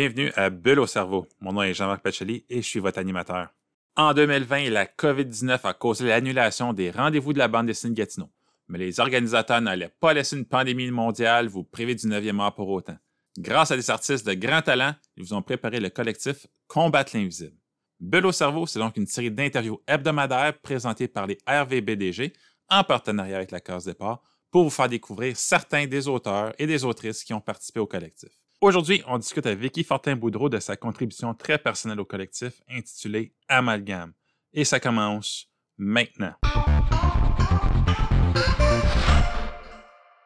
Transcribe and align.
Bienvenue 0.00 0.32
à 0.34 0.48
Bulle 0.48 0.80
au 0.80 0.86
cerveau. 0.86 1.26
Mon 1.40 1.52
nom 1.52 1.60
est 1.60 1.74
Jean-Marc 1.74 2.00
Pacheli 2.00 2.46
et 2.48 2.62
je 2.62 2.66
suis 2.66 2.80
votre 2.80 2.98
animateur. 2.98 3.48
En 3.96 4.14
2020, 4.14 4.70
la 4.70 4.86
COVID-19 4.86 5.60
a 5.62 5.74
causé 5.74 6.06
l'annulation 6.06 6.72
des 6.72 6.90
rendez-vous 6.90 7.34
de 7.34 7.38
la 7.38 7.48
bande 7.48 7.66
dessinée 7.66 7.92
Gatineau. 7.92 8.30
Mais 8.68 8.78
les 8.78 8.98
organisateurs 8.98 9.60
n'allaient 9.60 9.92
pas 10.00 10.14
laisser 10.14 10.38
une 10.38 10.46
pandémie 10.46 10.90
mondiale 10.90 11.48
vous 11.48 11.64
priver 11.64 11.94
du 11.94 12.06
9e 12.06 12.40
art 12.40 12.54
pour 12.54 12.70
autant. 12.70 12.96
Grâce 13.36 13.72
à 13.72 13.76
des 13.76 13.90
artistes 13.90 14.26
de 14.26 14.32
grand 14.32 14.62
talent, 14.62 14.94
ils 15.18 15.22
vous 15.22 15.34
ont 15.34 15.42
préparé 15.42 15.80
le 15.80 15.90
collectif 15.90 16.46
Combattre 16.66 17.14
l'invisible. 17.14 17.58
Bulle 18.00 18.24
au 18.24 18.32
cerveau, 18.32 18.66
c'est 18.66 18.78
donc 18.78 18.96
une 18.96 19.06
série 19.06 19.30
d'interviews 19.30 19.82
hebdomadaires 19.86 20.58
présentées 20.62 21.08
par 21.08 21.26
les 21.26 21.36
RVBDG 21.46 22.32
en 22.70 22.84
partenariat 22.84 23.36
avec 23.36 23.50
la 23.50 23.60
Case 23.60 23.84
Départ 23.84 24.22
pour 24.50 24.64
vous 24.64 24.70
faire 24.70 24.88
découvrir 24.88 25.36
certains 25.36 25.86
des 25.86 26.08
auteurs 26.08 26.54
et 26.58 26.66
des 26.66 26.86
autrices 26.86 27.22
qui 27.22 27.34
ont 27.34 27.40
participé 27.42 27.80
au 27.80 27.86
collectif. 27.86 28.39
Aujourd'hui, 28.62 29.02
on 29.06 29.16
discute 29.16 29.46
avec 29.46 29.58
Vicky 29.58 29.82
Fortin-Boudreau 29.84 30.50
de 30.50 30.58
sa 30.58 30.76
contribution 30.76 31.32
très 31.32 31.56
personnelle 31.56 31.98
au 31.98 32.04
collectif 32.04 32.60
intitulée 32.68 33.32
Amalgame. 33.48 34.12
Et 34.52 34.66
ça 34.66 34.78
commence 34.78 35.48
maintenant. 35.78 36.34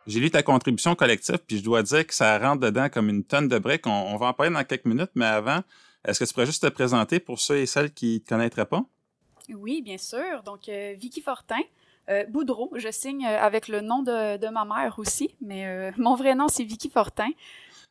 J'ai 0.09 0.19
lu 0.19 0.33
ta 0.33 0.42
contribution 0.42 0.97
collective, 0.97 1.39
puis 1.47 1.59
je 1.59 1.62
dois 1.62 1.84
dire 1.84 2.05
que 2.05 2.12
ça 2.12 2.37
rentre 2.41 2.62
dedans 2.62 2.89
comme 2.89 3.09
une 3.09 3.23
tonne 3.23 3.47
de 3.47 3.56
briques. 3.56 3.87
On, 3.87 4.16
va 4.16 4.27
en 4.27 4.33
parler 4.33 4.53
dans 4.53 4.64
quelques 4.64 4.87
minutes, 4.87 5.12
mais 5.14 5.27
avant, 5.27 5.61
est-ce 6.05 6.19
que 6.19 6.25
tu 6.25 6.34
pourrais 6.34 6.47
juste 6.47 6.64
te 6.64 6.69
présenter 6.69 7.20
pour 7.20 7.39
ceux 7.39 7.59
et 7.59 7.66
celles 7.66 7.95
qui 7.95 8.14
ne 8.14 8.19
te 8.19 8.28
connaîtraient 8.30 8.67
pas? 8.67 8.83
Oui, 9.48 9.80
bien 9.80 9.98
sûr. 9.98 10.42
Donc, 10.45 10.69
euh, 10.69 10.95
Vicky 10.98 11.20
Fortin, 11.20 11.61
euh, 12.08 12.25
Boudreau, 12.27 12.73
je 12.75 12.91
signe 12.91 13.25
euh, 13.27 13.41
avec 13.41 13.69
le 13.69 13.80
nom 13.80 14.03
de, 14.03 14.51
ma 14.51 14.64
mère 14.64 14.98
aussi, 14.98 15.36
mais 15.41 15.92
mon 15.98 16.17
vrai 16.17 16.34
nom, 16.34 16.48
c'est 16.48 16.64
Vicky 16.64 16.91
Fortin. 16.91 17.30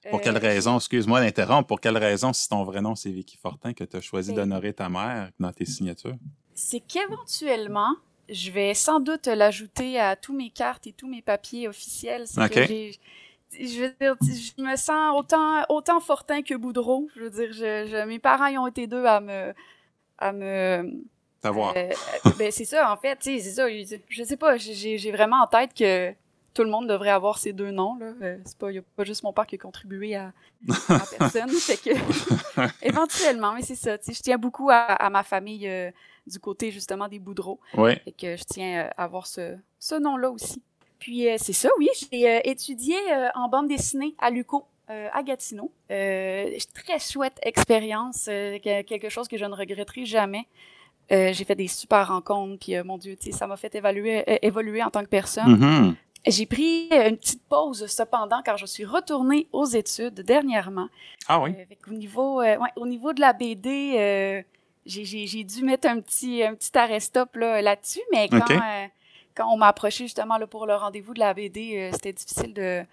Pour 0.09 0.21
quelle 0.21 0.37
euh, 0.37 0.39
raison, 0.39 0.77
excuse-moi 0.77 1.21
d'interrompre, 1.21 1.67
pour 1.67 1.79
quelle 1.79 1.97
raison, 1.97 2.33
si 2.33 2.49
ton 2.49 2.63
vrai 2.63 2.81
nom 2.81 2.95
c'est 2.95 3.11
Vicky 3.11 3.37
Fortin, 3.37 3.73
que 3.73 3.83
tu 3.83 3.97
as 3.97 4.01
choisi 4.01 4.31
ben, 4.31 4.37
d'honorer 4.37 4.73
ta 4.73 4.89
mère 4.89 5.29
dans 5.39 5.51
tes 5.51 5.65
signatures? 5.65 6.15
C'est 6.53 6.81
qu'éventuellement, 6.81 7.95
je 8.29 8.51
vais 8.51 8.73
sans 8.73 8.99
doute 8.99 9.27
l'ajouter 9.27 9.99
à 9.99 10.15
tous 10.15 10.33
mes 10.35 10.49
cartes 10.49 10.87
et 10.87 10.93
tous 10.93 11.07
mes 11.07 11.21
papiers 11.21 11.67
officiels. 11.67 12.25
OK. 12.37 12.53
je 12.55 13.81
veux 13.81 13.93
dire, 13.99 14.15
je 14.21 14.61
me 14.61 14.75
sens 14.75 15.17
autant, 15.17 15.63
autant 15.69 15.99
Fortin 15.99 16.41
que 16.41 16.55
Boudreau. 16.55 17.07
Je 17.15 17.21
veux 17.21 17.29
dire, 17.29 17.53
je, 17.53 18.05
mes 18.05 18.19
parents 18.19 18.47
ils 18.47 18.57
ont 18.57 18.67
été 18.67 18.87
deux 18.87 19.05
à 19.05 19.19
me, 19.19 19.53
à 20.17 20.31
me, 20.31 21.03
T'avoir. 21.43 21.73
Euh, 21.75 21.89
euh, 22.25 22.29
ben 22.39 22.51
c'est 22.51 22.63
ça, 22.63 22.89
en 22.89 22.95
fait, 22.95 23.17
c'est 23.19 23.39
ça. 23.41 23.67
Je 23.67 24.23
sais 24.23 24.37
pas, 24.37 24.55
j'ai 24.55 25.11
vraiment 25.11 25.43
en 25.43 25.47
tête 25.47 25.73
que 25.73 26.13
tout 26.53 26.63
le 26.63 26.69
monde 26.69 26.87
devrait 26.87 27.09
avoir 27.09 27.37
ces 27.37 27.51
deux 27.51 27.71
noms. 27.71 27.95
Là. 27.95 28.13
Euh, 28.21 28.37
c'est 28.45 28.57
pas, 28.57 28.71
y 28.71 28.77
a 28.77 28.81
pas 28.95 29.03
juste 29.03 29.23
mon 29.23 29.33
père 29.33 29.47
qui 29.47 29.55
a 29.55 29.57
contribué 29.57 30.15
à, 30.15 30.33
à 30.89 30.99
personne. 31.17 31.49
fait 31.49 31.77
que, 31.77 31.89
éventuellement, 32.85 33.53
mais 33.53 33.63
c'est 33.63 33.75
ça. 33.75 33.97
Je 34.07 34.21
tiens 34.21 34.37
beaucoup 34.37 34.69
à, 34.71 35.09
ma 35.09 35.23
famille 35.23 35.67
euh, 35.67 35.89
du 36.27 36.39
côté 36.39 36.71
justement 36.71 37.07
des 37.07 37.19
Boudreaux. 37.19 37.59
Et 38.05 38.11
que 38.11 38.35
je 38.37 38.43
tiens 38.43 38.85
euh, 38.85 38.89
à 38.97 39.05
avoir 39.05 39.25
ce, 39.27 39.55
ce 39.79 39.95
nom-là 39.95 40.29
aussi. 40.29 40.61
Puis 40.99 41.27
c'est 41.37 41.53
ça, 41.53 41.69
oui. 41.79 41.89
J'ai 42.11 42.49
étudié 42.49 42.95
en 43.35 43.49
bande 43.49 43.67
dessinée 43.67 44.15
à 44.19 44.29
Luco. 44.29 44.65
à 44.87 45.21
Gatineau. 45.21 45.69
très 45.89 46.99
chouette 46.99 47.37
expérience, 47.41 48.25
quelque 48.25 49.09
chose 49.09 49.27
que 49.27 49.37
je 49.37 49.43
ne 49.43 49.53
regretterai 49.53 50.05
jamais. 50.05 50.47
j'ai 51.09 51.43
fait 51.43 51.55
des 51.55 51.67
super 51.67 52.07
rencontres, 52.07 52.57
puis 52.57 52.81
mon 52.83 52.97
Dieu, 52.97 53.17
ça 53.31 53.47
m'a 53.47 53.57
fait 53.57 53.75
évaluer, 53.75 54.23
évoluer 54.41 54.81
en 54.81 54.91
tant 54.91 55.01
que 55.01 55.09
personne. 55.09 55.57
Mm-hmm. 55.57 55.95
J'ai 56.25 56.45
pris 56.45 56.87
une 56.91 57.17
petite 57.17 57.43
pause 57.49 57.85
cependant 57.87 58.41
car 58.41 58.57
je 58.57 58.65
suis 58.65 58.85
retournée 58.85 59.47
aux 59.51 59.65
études 59.65 60.21
dernièrement. 60.21 60.87
Ah 61.27 61.41
oui. 61.41 61.51
Euh, 61.51 61.75
au 61.89 61.93
niveau, 61.93 62.41
euh, 62.41 62.57
ouais, 62.57 62.69
au 62.77 62.87
niveau 62.87 63.11
de 63.11 63.19
la 63.19 63.33
BD, 63.33 63.95
euh, 63.97 64.41
j'ai 64.85 65.43
dû 65.43 65.63
mettre 65.63 65.87
un 65.87 65.99
petit 65.99 66.43
un 66.43 66.55
petit 66.55 66.77
arrêt 66.77 67.01
stop 67.01 67.35
là 67.35 67.61
là-dessus, 67.61 68.01
mais 68.11 68.29
quand 68.29 68.45
quand 69.35 69.51
on 69.51 69.57
m'a 69.57 69.67
approché 69.67 70.05
justement 70.05 70.37
là 70.37 70.45
pour 70.45 70.65
le 70.65 70.75
rendez-vous 70.75 71.13
de 71.13 71.19
la 71.19 71.33
BD, 71.33 71.89
c'était 71.93 72.13
difficile 72.13 72.53
de 72.53 72.83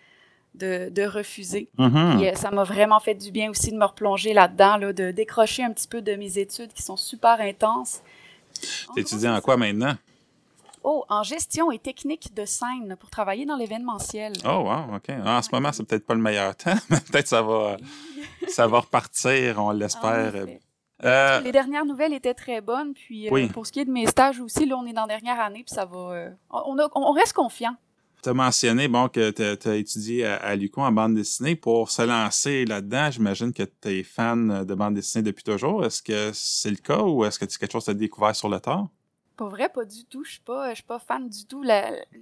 de, 0.56 0.88
de 0.90 1.02
refuser. 1.04 1.68
Mm-hmm. 1.78 2.34
ça 2.34 2.50
m'a 2.50 2.64
vraiment 2.64 2.98
fait 2.98 3.14
du 3.14 3.30
bien 3.30 3.50
aussi 3.50 3.70
de 3.70 3.76
me 3.76 3.84
replonger 3.84 4.32
là-dedans, 4.32 4.78
là, 4.78 4.92
de 4.92 5.12
décrocher 5.12 5.62
un 5.62 5.70
petit 5.72 5.86
peu 5.86 6.02
de 6.02 6.16
mes 6.16 6.38
études 6.38 6.72
qui 6.72 6.82
sont 6.82 6.96
super 6.96 7.40
intenses. 7.40 8.02
T'étudies 8.96 9.28
en 9.28 9.40
quoi 9.40 9.56
maintenant? 9.56 9.94
Oh, 10.82 11.04
en 11.08 11.22
gestion 11.22 11.70
et 11.70 11.78
technique 11.78 12.34
de 12.34 12.44
scène 12.44 12.96
pour 12.98 13.10
travailler 13.10 13.44
dans 13.44 13.56
l'événementiel. 13.56 14.32
Oh, 14.44 14.64
wow, 14.64 14.96
OK. 14.96 15.10
Ah, 15.24 15.38
en 15.38 15.42
ce 15.42 15.50
moment, 15.52 15.72
c'est 15.72 15.84
peut-être 15.84 16.06
pas 16.06 16.14
le 16.14 16.22
meilleur 16.22 16.56
temps, 16.56 16.74
mais 16.90 17.00
peut-être 17.00 17.28
ça 17.28 17.42
va, 17.42 17.76
ça 18.48 18.66
va 18.66 18.80
repartir, 18.80 19.62
on 19.62 19.70
l'espère. 19.72 20.32
Euh, 21.04 21.40
les 21.40 21.52
dernières 21.52 21.86
nouvelles 21.86 22.12
étaient 22.12 22.34
très 22.34 22.60
bonnes. 22.60 22.94
Puis 22.94 23.28
euh, 23.28 23.48
pour 23.48 23.66
ce 23.66 23.72
qui 23.72 23.80
est 23.80 23.84
de 23.84 23.90
mes 23.90 24.06
stages 24.06 24.40
aussi, 24.40 24.66
là, 24.66 24.76
on 24.76 24.86
est 24.86 24.92
dans 24.92 25.06
la 25.06 25.18
dernière 25.18 25.40
année, 25.40 25.64
puis 25.66 25.74
ça 25.74 25.84
va. 25.84 26.12
Euh, 26.12 26.30
on, 26.50 26.76
on, 26.94 27.12
reste 27.12 27.32
confiant. 27.32 27.74
Tu 28.22 28.28
as 28.28 28.34
mentionné 28.34 28.86
bon, 28.86 29.08
que 29.08 29.30
tu 29.30 29.68
as, 29.68 29.76
étudié 29.76 30.26
à, 30.26 30.36
à 30.36 30.56
Lucon 30.56 30.82
en 30.82 30.92
bande 30.92 31.14
dessinée. 31.14 31.56
Pour 31.56 31.90
se 31.90 32.02
lancer 32.02 32.66
là-dedans, 32.66 33.10
j'imagine 33.10 33.52
que 33.52 33.62
tu 33.62 33.88
es 33.88 34.02
fan 34.02 34.64
de 34.64 34.74
bande 34.74 34.94
dessinée 34.94 35.22
depuis 35.22 35.44
toujours. 35.44 35.84
Est-ce 35.84 36.02
que 36.02 36.30
c'est 36.34 36.70
le 36.70 36.76
cas 36.76 37.00
ou 37.02 37.24
est-ce 37.24 37.38
que 37.38 37.46
c'est 37.48 37.58
quelque 37.58 37.72
chose 37.72 37.86
que 37.86 37.92
tu 37.92 37.96
as 37.96 38.00
découvert 38.00 38.36
sur 38.36 38.50
le 38.50 38.60
tard? 38.60 38.88
Pas 39.40 39.48
vrai, 39.48 39.70
pas 39.70 39.86
du 39.86 40.04
tout. 40.04 40.22
Je 40.22 40.32
suis 40.32 40.40
pas, 40.40 40.68
je 40.68 40.74
suis 40.74 40.84
pas 40.84 40.98
fan 40.98 41.26
du 41.26 41.46
tout. 41.46 41.64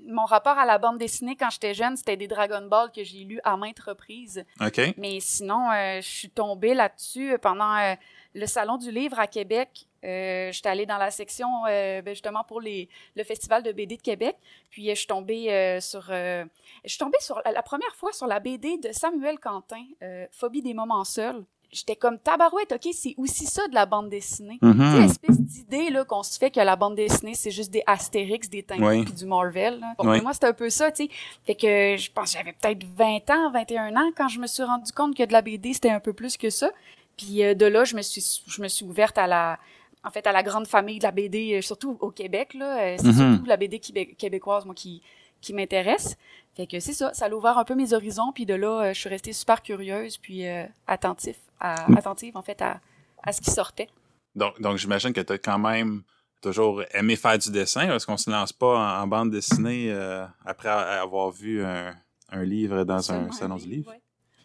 mon 0.06 0.24
rapport 0.24 0.56
à 0.56 0.64
la 0.64 0.78
bande 0.78 0.98
dessinée 0.98 1.34
quand 1.34 1.50
j'étais 1.50 1.74
jeune, 1.74 1.96
c'était 1.96 2.16
des 2.16 2.28
Dragon 2.28 2.62
Ball 2.62 2.92
que 2.92 3.02
j'ai 3.02 3.24
lus 3.24 3.40
à 3.42 3.56
maintes 3.56 3.80
reprises. 3.80 4.44
OK. 4.60 4.94
Mais 4.96 5.18
sinon, 5.18 5.68
euh, 5.72 6.00
je 6.00 6.06
suis 6.06 6.30
tombée 6.30 6.74
là-dessus 6.74 7.36
pendant 7.42 7.74
euh, 7.74 7.96
le 8.36 8.46
salon 8.46 8.76
du 8.76 8.92
livre 8.92 9.18
à 9.18 9.26
Québec. 9.26 9.88
Euh, 10.04 10.52
j'étais 10.52 10.68
allée 10.68 10.86
dans 10.86 10.96
la 10.96 11.10
section 11.10 11.48
euh, 11.66 12.02
ben, 12.02 12.14
justement 12.14 12.44
pour 12.44 12.60
les, 12.60 12.88
le 13.16 13.24
festival 13.24 13.64
de 13.64 13.72
BD 13.72 13.96
de 13.96 14.02
Québec. 14.02 14.36
Puis 14.70 14.88
je 14.88 14.94
suis 14.94 15.08
tombée 15.08 15.80
sur, 15.80 16.02
je 16.02 16.46
suis 16.84 16.98
tombée 16.98 17.18
sur 17.18 17.42
la 17.44 17.62
première 17.64 17.96
fois 17.96 18.12
sur 18.12 18.28
la 18.28 18.38
BD 18.38 18.78
de 18.78 18.92
Samuel 18.92 19.40
Quentin, 19.40 19.84
Phobie 20.30 20.62
des 20.62 20.72
moments 20.72 21.02
seuls 21.02 21.44
j'étais 21.70 21.96
comme 21.96 22.18
tabarouette, 22.18 22.72
ok, 22.72 22.92
c'est 22.92 23.14
aussi 23.18 23.44
ça 23.44 23.66
de 23.68 23.74
la 23.74 23.86
bande 23.86 24.08
dessinée. 24.08 24.58
Mm 24.62 24.72
-hmm. 24.72 25.00
l'espèce 25.00 25.40
d'idée 25.40 25.90
là 25.90 26.04
qu'on 26.04 26.22
se 26.22 26.38
fait 26.38 26.50
que 26.50 26.60
la 26.60 26.76
bande 26.76 26.96
dessinée 26.96 27.34
c'est 27.34 27.50
juste 27.50 27.70
des 27.70 27.82
Astérix, 27.86 28.48
des 28.48 28.62
Tintin 28.62 29.04
puis 29.04 29.12
du 29.12 29.26
Marvel. 29.26 29.80
Là. 29.80 30.20
moi 30.22 30.32
c'est 30.32 30.44
un 30.44 30.52
peu 30.52 30.70
ça, 30.70 30.90
tu 30.90 31.04
sais. 31.04 31.10
Fait 31.46 31.54
que 31.54 31.96
je 32.02 32.10
pense 32.10 32.32
j'avais 32.32 32.54
peut-être 32.58 32.84
20 32.96 33.30
ans, 33.30 33.50
21 33.52 33.96
ans 33.96 34.10
quand 34.16 34.28
je 34.28 34.38
me 34.40 34.46
suis 34.46 34.62
rendu 34.62 34.92
compte 34.92 35.14
que 35.16 35.24
de 35.24 35.32
la 35.32 35.42
BD 35.42 35.74
c'était 35.74 35.90
un 35.90 36.00
peu 36.00 36.12
plus 36.12 36.36
que 36.36 36.50
ça. 36.50 36.70
Puis 37.16 37.44
euh, 37.44 37.54
de 37.54 37.66
là 37.66 37.84
je 37.84 37.94
me 37.96 38.02
suis 38.02 38.24
je 38.46 38.62
me 38.62 38.68
suis 38.68 38.84
ouverte 38.84 39.18
à 39.18 39.26
la 39.26 39.58
en 40.04 40.10
fait 40.10 40.26
à 40.26 40.32
la 40.32 40.42
grande 40.42 40.66
famille 40.66 40.98
de 40.98 41.04
la 41.04 41.10
BD 41.10 41.54
euh, 41.54 41.62
surtout 41.62 41.96
au 42.00 42.10
Québec 42.10 42.54
là, 42.54 42.68
euh, 42.78 42.96
c'est 42.98 43.08
mm-hmm. 43.08 43.32
surtout 43.32 43.46
la 43.46 43.56
BD 43.56 43.78
québécoise 44.22 44.64
moi 44.64 44.74
qui 44.74 45.02
qui 45.40 45.52
m'intéresse. 45.54 46.16
Fait 46.58 46.66
que 46.66 46.80
c'est 46.80 46.92
ça, 46.92 47.14
ça 47.14 47.26
a 47.26 47.30
ouvert 47.30 47.56
un 47.56 47.64
peu 47.64 47.74
mes 47.74 47.94
horizons, 47.94 48.32
puis 48.34 48.44
de 48.44 48.54
là, 48.54 48.92
je 48.92 48.98
suis 48.98 49.08
restée 49.08 49.32
super 49.32 49.62
curieuse, 49.62 50.18
puis 50.18 50.44
attentif 50.86 51.36
à, 51.60 51.88
mm. 51.88 51.96
attentive 51.96 52.36
en 52.36 52.42
fait 52.42 52.60
à, 52.60 52.80
à, 53.22 53.32
ce 53.32 53.40
qui 53.40 53.50
sortait. 53.50 53.88
Donc, 54.34 54.60
donc 54.60 54.76
j'imagine 54.76 55.12
que 55.12 55.20
tu 55.20 55.32
as 55.32 55.38
quand 55.38 55.58
même 55.58 56.02
toujours 56.40 56.82
aimé 56.92 57.16
faire 57.16 57.38
du 57.38 57.50
dessin. 57.50 57.94
Est-ce 57.94 58.06
qu'on 58.06 58.16
se 58.16 58.30
lance 58.30 58.52
pas 58.52 59.00
en, 59.00 59.06
bande 59.06 59.30
dessinée 59.30 59.90
euh, 59.90 60.24
après 60.44 60.68
avoir 60.68 61.30
vu 61.30 61.64
un, 61.64 61.94
un 62.30 62.42
livre 62.44 62.84
dans 62.84 63.12
un 63.12 63.30
salon 63.32 63.56
du 63.56 63.68
livre? 63.68 63.92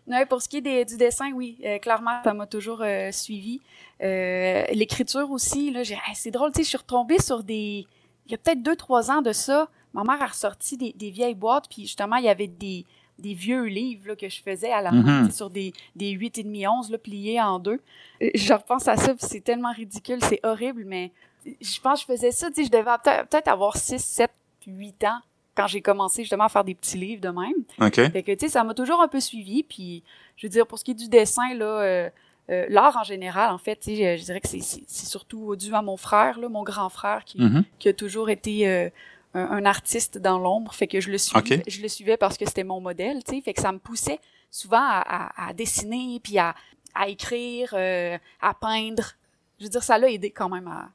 Ouais. 0.08 0.26
pour 0.26 0.42
ce 0.42 0.50
qui 0.50 0.58
est 0.58 0.86
du 0.86 0.98
dessin, 0.98 1.32
oui, 1.34 1.60
euh, 1.64 1.78
clairement, 1.80 2.22
ça 2.24 2.34
m'a 2.34 2.48
toujours 2.48 2.82
euh, 2.82 3.12
suivi. 3.12 3.62
L'écriture 4.00 5.30
aussi, 5.32 5.72
là, 5.72 5.82
c'est 6.14 6.32
drôle, 6.32 6.52
tu 6.52 6.58
sais, 6.58 6.64
je 6.64 6.70
suis 6.70 6.78
retombée 6.78 7.20
sur 7.20 7.44
des... 7.44 7.86
Il 8.26 8.32
y 8.32 8.36
a 8.36 8.38
peut-être 8.38 8.64
deux, 8.64 8.76
trois 8.78 9.12
ans 9.12 9.22
de 9.22 9.34
ça, 9.34 9.68
ma 9.94 10.04
mère 10.04 10.22
a 10.22 10.28
ressorti 10.28 10.78
des, 10.78 10.94
des 10.94 11.10
vieilles 11.10 11.36
boîtes, 11.36 11.66
puis 11.70 11.84
justement, 11.84 12.18
il 12.18 12.26
y 12.26 12.30
avait 12.30 12.48
des, 12.48 12.86
des 13.20 13.34
vieux 13.34 13.66
livres 13.66 14.10
là, 14.10 14.16
que 14.16 14.30
je 14.30 14.42
faisais 14.42 14.72
à 14.72 14.82
la 14.82 14.92
main, 14.92 15.24
mm-hmm. 15.24 15.32
sur 15.32 15.50
des, 15.50 15.74
des 15.96 16.12
8 16.12 16.40
et 16.40 16.44
demi 16.44 16.68
11 16.68 16.92
là, 16.92 16.98
pliés 16.98 17.42
en 17.42 17.60
deux. 17.60 17.80
Euh, 18.22 18.30
je 18.34 18.54
repense 18.54 18.88
à 18.88 18.98
ça, 18.98 19.14
c'est 19.18 19.42
tellement 19.42 19.72
ridicule, 19.72 20.20
c'est 20.22 20.40
horrible, 20.44 20.84
mais 20.86 21.12
je 21.46 21.80
pense 21.80 22.04
que 22.04 22.14
je 22.14 22.18
faisais 22.18 22.32
ça, 22.32 22.50
je 22.56 22.70
devais 22.70 22.84
peut-être 23.30 23.48
avoir 23.48 23.78
6, 23.78 24.00
7, 24.00 24.32
8 24.68 25.04
ans 25.06 25.20
quand 25.56 25.68
j'ai 25.68 25.82
commencé 25.82 26.24
justement 26.24 26.46
à 26.46 26.50
faire 26.50 26.64
des 26.64 26.74
petits 26.74 26.98
livres 26.98 27.22
de 27.22 27.30
même. 27.30 27.54
OK. 27.80 28.12
Fait 28.12 28.24
que, 28.24 28.32
tu 28.32 28.40
sais, 28.40 28.50
ça 28.50 28.64
m'a 28.64 28.74
toujours 28.74 29.02
un 29.02 29.08
peu 29.08 29.20
suivi, 29.20 29.62
puis 29.62 30.04
je 30.36 30.48
veux 30.48 30.50
dire, 30.50 30.66
pour 30.66 30.80
ce 30.80 30.84
qui 30.84 30.92
est 30.92 30.96
du 30.96 31.10
dessin, 31.10 31.54
là... 31.56 31.66
Euh, 31.66 32.10
euh, 32.50 32.66
l'art 32.68 32.98
en 32.98 33.04
général, 33.04 33.54
en 33.54 33.58
fait, 33.58 33.80
je, 33.88 34.18
je 34.18 34.22
dirais 34.26 34.42
que 34.42 34.50
c'est 34.50 34.86
surtout 34.90 35.56
dû 35.56 35.74
à 35.74 35.82
mon 35.82 35.96
frère, 35.96 36.38
là, 36.42 36.50
mon 36.50 36.64
grand 36.64 36.90
frère, 36.90 37.24
qui, 37.24 37.42
qui 37.80 37.88
a 37.88 37.94
toujours 37.94 38.30
été 38.30 38.92
un, 39.34 39.66
artiste 39.66 40.18
dans 40.18 40.40
l'ombre, 40.40 40.74
fait 40.74 40.88
que 40.88 41.00
je 41.02 41.10
le 41.10 41.18
suivais, 41.18 41.64
je 41.68 41.82
le 41.82 41.88
suivais 41.88 42.18
parce 42.18 42.38
que 42.38 42.46
c'était 42.46 42.64
mon 42.64 42.80
modèle, 42.80 43.24
tu 43.24 43.36
sais, 43.36 43.42
fait 43.42 43.54
que 43.54 43.62
ça 43.62 43.72
me 43.72 43.80
poussait 43.80 44.20
souvent 44.52 44.82
à, 44.82 45.48
à, 45.48 45.54
dessiner 45.54 46.20
puis 46.24 46.38
à, 46.38 46.56
à 46.94 47.08
écrire, 47.08 47.74
euh, 47.74 48.18
à 48.42 48.54
peindre. 48.54 49.14
Je 49.60 49.66
veux 49.66 49.70
dire, 49.70 49.84
ça 49.84 49.98
l'a 49.98 50.10
aidé 50.10 50.32
quand 50.32 50.50
même 50.50 50.68
à, 50.68 50.90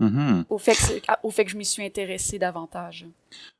Mhm. 0.00 0.46
au, 0.48 0.56
fait 0.56 0.72
que, 0.72 1.12
au 1.22 1.30
fait 1.30 1.44
que 1.44 1.50
je 1.50 1.58
m'y 1.58 1.64
suis 1.64 1.84
intéressée 1.84 2.38
davantage. 2.38 3.06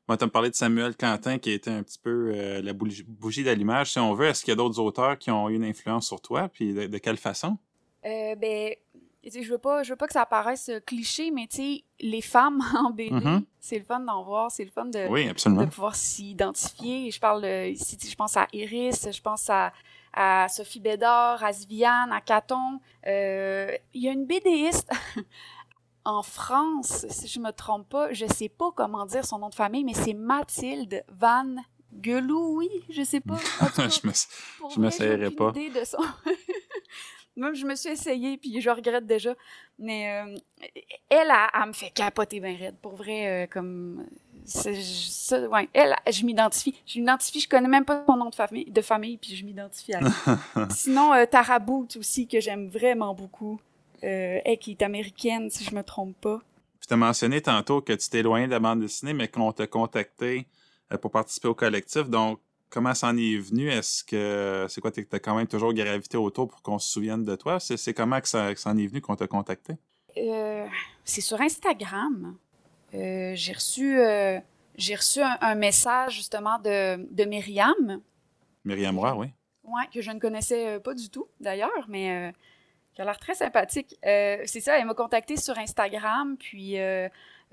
Moi, 0.07 0.17
tu 0.17 0.25
me 0.25 0.29
parlé 0.31 0.49
de 0.49 0.55
Samuel 0.55 0.95
Quentin 0.95 1.37
qui 1.37 1.51
était 1.51 1.69
un 1.69 1.83
petit 1.83 1.99
peu 1.99 2.31
euh, 2.33 2.61
la 2.63 2.73
bougie, 2.73 3.43
d'allumage, 3.43 3.91
si 3.91 3.99
on 3.99 4.15
veut. 4.15 4.25
Est-ce 4.25 4.43
qu'il 4.43 4.51
y 4.51 4.53
a 4.53 4.55
d'autres 4.55 4.79
auteurs 4.79 5.19
qui 5.19 5.29
ont 5.29 5.49
eu 5.49 5.55
une 5.55 5.63
influence 5.63 6.07
sur 6.07 6.19
toi? 6.19 6.49
Puis 6.51 6.73
de, 6.73 6.87
de 6.87 6.97
quelle 6.97 7.17
façon? 7.17 7.57
Euh, 8.05 8.35
ben, 8.35 8.73
je 9.23 9.49
veux 9.51 9.57
pas, 9.57 9.83
je 9.83 9.91
veux 9.91 9.95
pas 9.95 10.07
que 10.07 10.13
ça 10.13 10.25
paraisse 10.25 10.69
euh, 10.69 10.79
cliché, 10.79 11.31
mais 11.31 11.47
tu 11.47 11.57
sais, 11.57 11.83
les 11.99 12.21
femmes 12.21 12.61
en 12.77 12.89
BD, 12.91 13.11
Mhm. 13.11 13.43
c'est 13.59 13.77
le 13.79 13.85
fun 13.85 13.99
d'en 13.99 14.23
voir, 14.23 14.49
c'est 14.51 14.63
le 14.65 14.71
fun 14.71 14.85
de, 14.85 15.07
Oui, 15.09 15.27
absolument. 15.29 15.63
de 15.63 15.69
pouvoir 15.69 15.95
s'identifier. 15.95 17.11
Je 17.11 17.19
parle 17.19 17.45
euh, 17.45 17.67
ici, 17.67 17.97
je 18.09 18.15
pense 18.15 18.35
à 18.37 18.47
Iris, 18.53 19.07
je 19.11 19.21
pense 19.21 19.49
à, 19.49 19.73
à 20.13 20.47
Sophie 20.49 20.79
Bédard, 20.79 21.43
à 21.43 21.53
Sviane, 21.53 22.11
à 22.11 22.21
Caton. 22.21 22.79
Euh, 23.07 23.71
Il 23.93 24.01
y 24.03 24.09
a 24.09 24.11
une 24.11 24.25
BDiste 24.25 24.89
en 26.05 26.23
France, 26.23 27.05
si 27.09 27.27
je 27.27 27.39
me 27.39 27.51
trompe 27.51 27.87
pas, 27.89 28.11
je 28.11 28.25
sais 28.25 28.49
pas 28.49 28.71
comment 28.75 29.05
dire 29.05 29.23
son 29.25 29.37
nom 29.37 29.49
de 29.49 29.55
famille, 29.55 29.83
mais 29.83 29.93
c'est 29.93 30.15
Mathilde 30.15 31.03
Van 31.09 31.55
Gelou, 32.01 32.57
oui, 32.57 32.69
je 32.89 33.03
sais 33.03 33.19
pas. 33.19 33.37
Je 33.77 34.07
me... 34.07 34.11
pour 34.59 34.69
je 34.71 34.75
vrai, 34.75 34.85
m'essayerais 34.85 35.17
j'ai 35.19 35.25
aucune 35.27 35.37
pas. 35.37 35.49
idée 35.59 35.79
de 35.79 35.85
son... 35.85 35.97
Même 37.37 37.55
je 37.55 37.65
me 37.65 37.75
suis 37.75 37.89
essayée, 37.89 38.37
puis 38.37 38.59
je 38.59 38.69
regrette 38.69 39.05
déjà. 39.05 39.35
Mais 39.79 40.21
euh, 40.21 40.35
elle, 41.09 41.29
elle, 41.29 41.31
elle 41.53 41.67
me 41.67 41.73
fait 41.73 41.89
capoter 41.89 42.39
bien 42.39 42.57
raide. 42.57 42.75
Pour 42.81 42.95
vrai, 42.95 43.43
euh, 43.43 43.47
comme... 43.47 44.05
ça, 44.45 44.69
ouais, 45.47 45.69
elle, 45.73 45.95
je 46.11 46.25
m'identifie. 46.25 46.75
Je 46.85 46.99
m'identifie, 46.99 47.39
je 47.39 47.49
connais 47.49 47.69
même 47.69 47.85
pas 47.85 48.03
son 48.05 48.17
nom 48.17 48.29
de 48.29 48.35
famille, 48.35 48.69
de 48.69 48.81
famille 48.81 49.17
puis 49.17 49.35
je 49.35 49.45
m'identifie 49.45 49.93
à 49.93 49.99
elle. 49.99 50.67
Sinon, 50.71 51.13
euh, 51.13 51.25
Tara 51.25 51.59
Booth 51.59 51.95
aussi, 51.95 52.27
que 52.27 52.39
j'aime 52.39 52.67
vraiment 52.67 53.13
beaucoup. 53.13 53.59
Euh, 54.03 54.39
elle 54.43 54.57
qui 54.57 54.71
est 54.71 54.81
américaine, 54.81 55.49
si 55.49 55.63
je 55.63 55.73
me 55.73 55.83
trompe 55.83 56.19
pas. 56.19 56.41
Tu 56.85 56.93
as 56.93 56.97
mentionné 56.97 57.41
tantôt 57.41 57.81
que 57.81 57.93
tu 57.93 58.09
t'es 58.09 58.19
éloigné 58.19 58.47
de 58.47 58.51
la 58.51 58.59
bande 58.59 58.81
dessinée, 58.81 59.13
mais 59.13 59.27
qu'on 59.27 59.51
t'a 59.51 59.67
contacté 59.67 60.47
pour 61.01 61.11
participer 61.11 61.47
au 61.47 61.53
collectif. 61.53 62.09
Donc, 62.09 62.39
comment 62.71 62.95
ça 62.95 63.07
en 63.07 63.17
est 63.17 63.37
venu? 63.37 63.69
Est-ce 63.69 64.03
que 64.03 64.65
c'est 64.69 64.81
quoi, 64.81 64.89
tu 64.91 65.05
as 65.11 65.19
quand 65.19 65.35
même 65.35 65.47
toujours 65.47 65.73
gravité 65.73 66.17
autour 66.17 66.47
pour 66.47 66.61
qu'on 66.63 66.79
se 66.79 66.89
souvienne 66.89 67.23
de 67.23 67.35
toi? 67.35 67.59
C'est 67.59 67.93
comment 67.93 68.19
que 68.19 68.27
ça, 68.27 68.53
que 68.53 68.59
ça 68.59 68.71
en 68.71 68.77
est 68.77 68.87
venu 68.87 69.01
qu'on 69.01 69.15
t'a 69.15 69.27
contacté? 69.27 69.73
Euh, 70.17 70.65
c'est 71.05 71.21
sur 71.21 71.39
Instagram. 71.39 72.35
Euh, 72.93 73.33
j'ai 73.35 73.53
reçu, 73.53 73.99
euh, 73.99 74.39
j'ai 74.75 74.95
reçu 74.95 75.21
un, 75.21 75.37
un 75.41 75.55
message 75.55 76.15
justement 76.15 76.57
de, 76.59 76.97
de 77.13 77.23
Myriam, 77.25 78.01
Myriam 78.65 78.97
Roy, 78.97 79.15
oui. 79.15 79.27
ouais, 79.63 79.83
que 79.93 80.01
je 80.01 80.11
ne 80.11 80.19
connaissais 80.19 80.79
pas 80.79 80.93
du 80.93 81.09
tout 81.09 81.27
d'ailleurs, 81.39 81.85
mais 81.87 82.33
qui 82.93 83.01
a 83.01 83.05
l'air 83.05 83.17
très 83.17 83.35
sympathique. 83.35 83.97
C'est 84.03 84.59
ça, 84.59 84.77
elle 84.77 84.85
m'a 84.85 84.93
contacté 84.93 85.37
sur 85.37 85.57
Instagram, 85.57 86.35
puis 86.37 86.75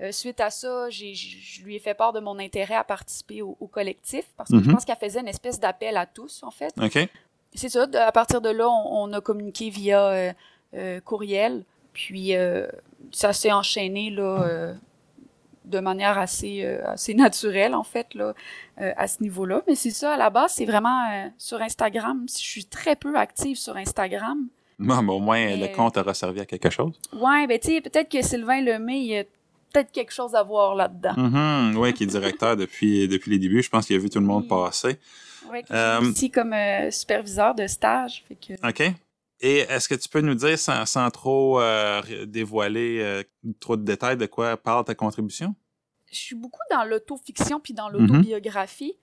euh, 0.01 0.11
suite 0.11 0.39
à 0.39 0.49
ça, 0.49 0.89
j'ai, 0.89 1.13
je 1.15 1.63
lui 1.63 1.75
ai 1.75 1.79
fait 1.79 1.93
part 1.93 2.13
de 2.13 2.19
mon 2.19 2.39
intérêt 2.39 2.75
à 2.75 2.83
participer 2.83 3.41
au, 3.41 3.57
au 3.59 3.67
collectif, 3.67 4.25
parce 4.37 4.49
que 4.49 4.59
je 4.59 4.65
Mhm. 4.67 4.73
pense 4.75 4.85
qu'elle 4.85 4.95
faisait 4.97 5.19
une 5.19 5.27
espèce 5.27 5.59
d'appel 5.59 5.97
à 5.97 6.05
tous, 6.05 6.41
en 6.43 6.51
fait. 6.51 6.73
OK. 6.81 7.07
C'est 7.55 7.69
ça, 7.69 7.85
à 8.05 8.11
partir 8.11 8.41
de 8.41 8.49
là, 8.49 8.69
on, 8.69 9.09
on 9.09 9.13
a 9.13 9.21
communiqué 9.21 9.69
via 9.69 10.05
euh, 10.05 10.33
euh, 10.75 10.99
courriel. 11.01 11.63
Puis 11.93 12.31
ça 13.11 13.33
s'est 13.33 13.51
enchaîné 13.51 14.09
là, 14.11 14.73
de 15.65 15.79
manière 15.79 16.17
assez, 16.17 16.63
assez 16.85 17.13
naturelle, 17.13 17.75
en 17.75 17.83
fait, 17.83 18.13
là, 18.13 18.33
à 18.77 19.07
ce 19.07 19.21
niveau-là. 19.21 19.63
Mais 19.67 19.75
c'est 19.75 19.89
ça, 19.91 20.13
à 20.13 20.17
la 20.17 20.29
base, 20.29 20.53
c'est 20.53 20.65
vraiment 20.65 21.29
sur 21.37 21.61
Instagram. 21.61 22.25
Je 22.29 22.37
suis 22.37 22.63
très 22.65 22.95
peu 22.95 23.17
active 23.17 23.57
sur 23.57 23.75
Instagram. 23.75 24.47
Bon, 24.77 25.03
ben, 25.03 25.09
au 25.13 25.19
moins, 25.19 25.43
Mais- 25.45 25.57
le 25.57 25.75
compte 25.75 25.97
aura 25.97 26.13
servi 26.13 26.39
à 26.39 26.45
quelque 26.45 26.69
chose. 26.69 26.93
Ouais, 27.11 27.47
ben 27.47 27.59
tu 27.59 27.67
sais, 27.67 27.81
peut-être 27.81 28.09
que 28.09 28.21
Sylvain 28.21 28.61
Lemay, 28.61 28.99
il 29.01 29.17
a 29.17 29.23
peut-être 29.71 29.91
quelque 29.91 30.11
chose 30.13 30.35
à 30.35 30.43
voir 30.43 30.75
là-dedans. 30.75 31.13
Mhm, 31.17 31.77
oui, 31.77 31.93
qui 31.93 32.03
est 32.03 32.07
directeur 32.07 32.55
depuis, 32.57 33.07
depuis 33.07 33.31
les 33.31 33.39
débuts. 33.39 33.61
Je 33.63 33.69
pense 33.69 33.85
qu'il 33.85 33.95
a 33.95 33.99
vu 33.99 34.09
tout 34.09 34.19
le 34.19 34.25
monde 34.25 34.43
Oui. 34.43 34.49
passer. 34.49 34.97
Ouais, 35.51 35.63
que 35.63 35.73
Euh, 35.73 36.11
ici 36.11 36.29
comme 36.29 36.53
euh, 36.53 36.91
superviseur 36.91 37.55
de 37.55 37.65
stage. 37.67 38.23
Fait 38.27 38.35
que... 38.35 38.53
OK. 38.67 38.93
Et 39.41 39.59
est-ce 39.59 39.87
que 39.87 39.95
tu 39.95 40.09
peux 40.09 40.21
nous 40.21 40.35
dire, 40.35 40.59
sans, 40.59 40.85
sans 40.85 41.09
trop 41.11 41.61
euh, 41.61 42.01
dévoiler 42.25 42.99
euh, 43.01 43.23
trop 43.59 43.77
de 43.77 43.83
détails, 43.83 44.17
de 44.17 44.25
quoi 44.25 44.57
parle 44.57 44.83
ta 44.83 44.95
contribution? 44.95 45.55
je 46.11 46.17
suis 46.17 46.35
beaucoup 46.35 46.59
dans 46.71 46.83
l'autofiction 46.85 47.59
puis 47.59 47.73
dans 47.73 47.87
Mhm. 47.91 47.97
l'autobiographie. 48.07 48.93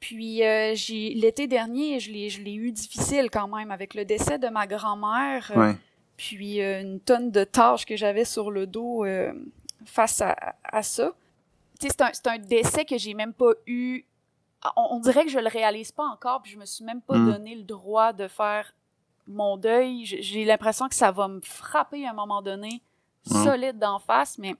Puis 0.00 0.38
j'ai 0.74 1.14
l'été 1.14 1.46
dernier, 1.46 2.00
je 2.00 2.10
l'ai 2.10 2.54
eu 2.54 2.72
difficile 2.72 3.30
quand 3.30 3.48
même 3.48 3.70
avec 3.70 3.94
le 3.94 4.04
décès 4.04 4.38
de 4.38 4.48
ma 4.48 4.66
grand-mère, 4.66 5.50
Oui. 5.56 5.72
puis 6.16 6.60
euh, 6.60 6.82
une 6.82 7.00
tonne 7.00 7.30
de 7.30 7.44
tâches 7.44 7.86
que 7.86 7.96
j'avais 7.96 8.24
sur 8.24 8.50
le 8.50 8.66
dos 8.66 9.04
euh, 9.04 9.32
face 9.86 10.20
à, 10.20 10.36
à 10.64 10.82
ça. 10.82 11.12
C'est 11.80 12.00
un, 12.00 12.10
un 12.26 12.38
décès 12.38 12.84
que 12.84 12.96
j'ai 12.98 13.14
même 13.14 13.32
pas 13.32 13.52
eu. 13.66 14.04
On, 14.76 14.96
on 14.96 15.00
dirait 15.00 15.24
que 15.24 15.30
je 15.30 15.38
le 15.38 15.48
réalise 15.48 15.92
pas 15.92 16.04
encore, 16.04 16.42
puis 16.42 16.52
je 16.52 16.58
me 16.58 16.64
suis 16.64 16.84
même 16.84 17.00
pas 17.02 17.16
Mm. 17.16 17.30
donné 17.32 17.54
le 17.54 17.62
droit 17.62 18.12
de 18.12 18.28
faire 18.28 18.72
mon 19.28 19.56
deuil. 19.56 20.04
J'ai- 20.04 20.44
l'impression 20.44 20.88
que 20.88 20.94
ça 20.94 21.10
va 21.12 21.28
me 21.28 21.40
frapper 21.42 22.06
à 22.06 22.10
un 22.10 22.14
moment 22.14 22.42
donné, 22.42 22.80
solide 23.24 23.78
d'en 23.78 23.98
face, 23.98 24.38
mais 24.38 24.54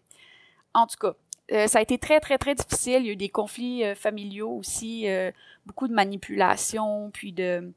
en 0.75 0.87
tout 0.87 0.97
cas, 1.01 1.15
euh, 1.53 1.67
ça 1.69 1.79
a 1.79 1.83
été 1.83 1.97
très, 1.99 2.21
très, 2.21 2.37
très 2.39 2.55
difficile. 2.55 2.99
Il 3.01 3.07
y 3.07 3.11
a 3.11 3.13
eu 3.13 3.17
des 3.17 3.29
conflits 3.29 3.85
euh, 3.85 3.95
familiaux 3.95 4.51
aussi, 4.59 5.09
euh, 5.09 5.31
beaucoup 5.65 5.89
de 5.89 5.95
manipulation, 5.95 7.11
puis 7.13 7.33
de... 7.33 7.73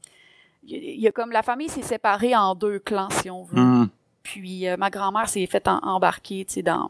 Il 0.63 0.99
y 0.99 1.07
a- 1.07 1.11
comme 1.11 1.31
la 1.31 1.43
famille 1.43 1.69
s'est 1.69 1.81
séparée 1.83 2.35
en 2.35 2.53
deux 2.55 2.79
clans, 2.79 3.09
si 3.09 3.29
on 3.31 3.43
veut. 3.43 3.61
Mhm. 3.61 3.89
Puis 4.23 4.65
ma 4.77 4.89
grand-mère 4.89 5.29
s'est 5.29 5.45
faite 5.47 5.67
en- 5.67 5.79
embarquer, 5.83 6.43
tu 6.45 6.55
sais, 6.55 6.61
dans... 6.63 6.89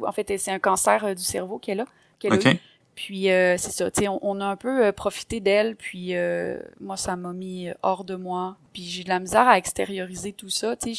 En 0.00 0.12
fait, 0.12 0.36
c'est 0.38 0.50
un 0.52 0.58
cancer 0.58 1.04
euh, 1.04 1.14
du 1.14 1.22
cerveau 1.22 1.58
qu'elle 1.58 1.80
a. 1.80 1.86
qu'elle 2.18 2.32
a 2.32 2.36
OK. 2.36 2.44
eu. 2.46 2.58
Puis 2.94 3.30
euh, 3.30 3.56
c'est 3.58 3.72
ça, 3.72 3.90
tu 3.90 4.00
sais, 4.02 4.08
on, 4.08 4.18
on 4.22 4.40
a 4.40 4.46
un 4.46 4.56
peu 4.56 4.86
euh, 4.86 4.90
profité 4.92 5.38
d'elle, 5.40 5.76
puis 5.76 6.16
euh, 6.16 6.58
moi, 6.80 6.96
ça 6.96 7.14
m'a 7.14 7.32
mis 7.34 7.68
hors 7.82 8.04
de 8.04 8.14
moi. 8.14 8.56
Puis 8.72 8.84
j'ai 8.84 9.04
de 9.04 9.10
la 9.10 9.18
misère 9.20 9.46
à 9.46 9.58
extérioriser 9.58 10.32
tout 10.32 10.48
ça, 10.48 10.76
tu 10.76 10.94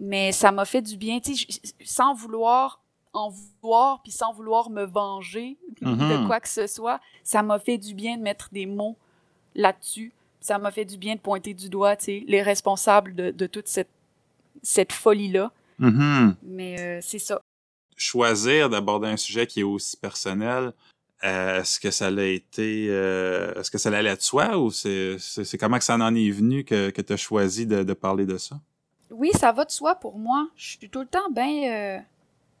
Mais 0.00 0.32
ça 0.32 0.50
m'a 0.50 0.64
fait 0.64 0.82
du 0.82 0.96
bien, 0.96 1.20
tu 1.20 1.34
sans 1.84 2.12
vouloir 2.14 2.80
en 3.12 3.28
vouloir, 3.28 4.02
puis 4.02 4.10
sans 4.10 4.32
vouloir 4.32 4.70
me 4.70 4.84
venger 4.84 5.58
de 5.82 5.86
Mhm. 5.88 6.26
quoi 6.26 6.40
que 6.40 6.48
ce 6.48 6.66
soit. 6.66 6.98
Ça 7.22 7.42
m'a 7.42 7.58
fait 7.58 7.76
du 7.78 7.94
bien 7.94 8.16
de 8.16 8.22
mettre 8.22 8.48
des 8.50 8.66
mots 8.66 8.96
là-dessus. 9.54 10.12
Ça 10.40 10.58
m'a 10.58 10.70
fait 10.72 10.86
du 10.86 10.96
bien 10.96 11.14
de 11.14 11.20
pointer 11.20 11.52
du 11.54 11.68
doigt, 11.68 11.94
tu 11.94 12.04
sais, 12.06 12.24
les 12.26 12.42
responsables 12.42 13.14
de, 13.14 13.30
de 13.30 13.46
toute 13.46 13.68
cette, 13.68 13.90
cette 14.62 14.92
folie-là. 14.92 15.52
Mhm. 15.78 16.36
Mais 16.42 17.00
c'est 17.02 17.18
ça. 17.20 17.40
Choisir 18.04 18.68
d'aborder 18.68 19.06
un 19.08 19.16
sujet 19.16 19.46
qui 19.46 19.60
est 19.60 19.62
aussi 19.62 19.96
personnel, 19.96 20.72
euh, 21.24 21.60
est-ce 21.60 21.78
que 21.78 21.92
ça 21.92 22.10
l'a 22.10 22.26
été, 22.26 22.86
euh, 22.90 23.54
est-ce 23.54 23.70
que 23.70 23.78
ça 23.78 23.90
allait 23.90 24.16
de 24.16 24.20
soi 24.20 24.58
ou 24.58 24.70
c'est, 24.72 25.18
comment 25.60 25.78
que 25.78 25.84
ça 25.84 25.94
en 25.94 26.14
est 26.14 26.30
venu 26.30 26.64
que, 26.64 26.90
que 26.90 27.00
tu 27.00 27.12
as 27.12 27.16
choisi 27.16 27.64
de, 27.64 27.84
de 27.84 27.92
parler 27.92 28.26
de 28.26 28.38
ça? 28.38 28.56
Oui, 29.10 29.30
ça 29.34 29.52
va 29.52 29.64
de 29.64 29.70
soi 29.70 29.94
pour 29.94 30.18
moi. 30.18 30.48
Je 30.56 30.70
suis 30.78 30.88
tout 30.90 31.00
le 31.00 31.06
temps 31.06 31.30
bien, 31.30 32.02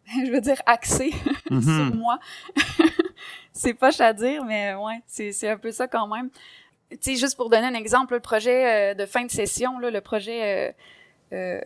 je 0.26 0.30
veux 0.30 0.40
dire, 0.40 0.62
axée 0.66 1.10
sur 1.48 1.52
Mhm. 1.56 1.96
moi. 1.96 2.18
c'est 3.52 3.74
pas 3.74 3.90
à 4.02 4.12
dire, 4.12 4.44
mais 4.44 4.74
ouais, 4.74 5.00
c'est 5.06 5.48
un 5.48 5.56
peu 5.58 5.72
ça 5.72 5.88
quand 5.88 6.06
même. 6.06 6.30
Tu 6.90 6.98
sais, 7.00 7.16
juste 7.16 7.36
pour 7.36 7.48
donner 7.50 7.66
un 7.66 7.74
exemple, 7.74 8.14
le 8.14 8.20
projet 8.20 8.92
euh, 8.92 8.94
de 8.94 9.06
fin 9.06 9.24
de 9.24 9.30
session, 9.30 9.78
là, 9.78 9.90
le 9.90 10.00
projet, 10.02 10.40
euh, 10.42 10.72
euh, 11.32 11.60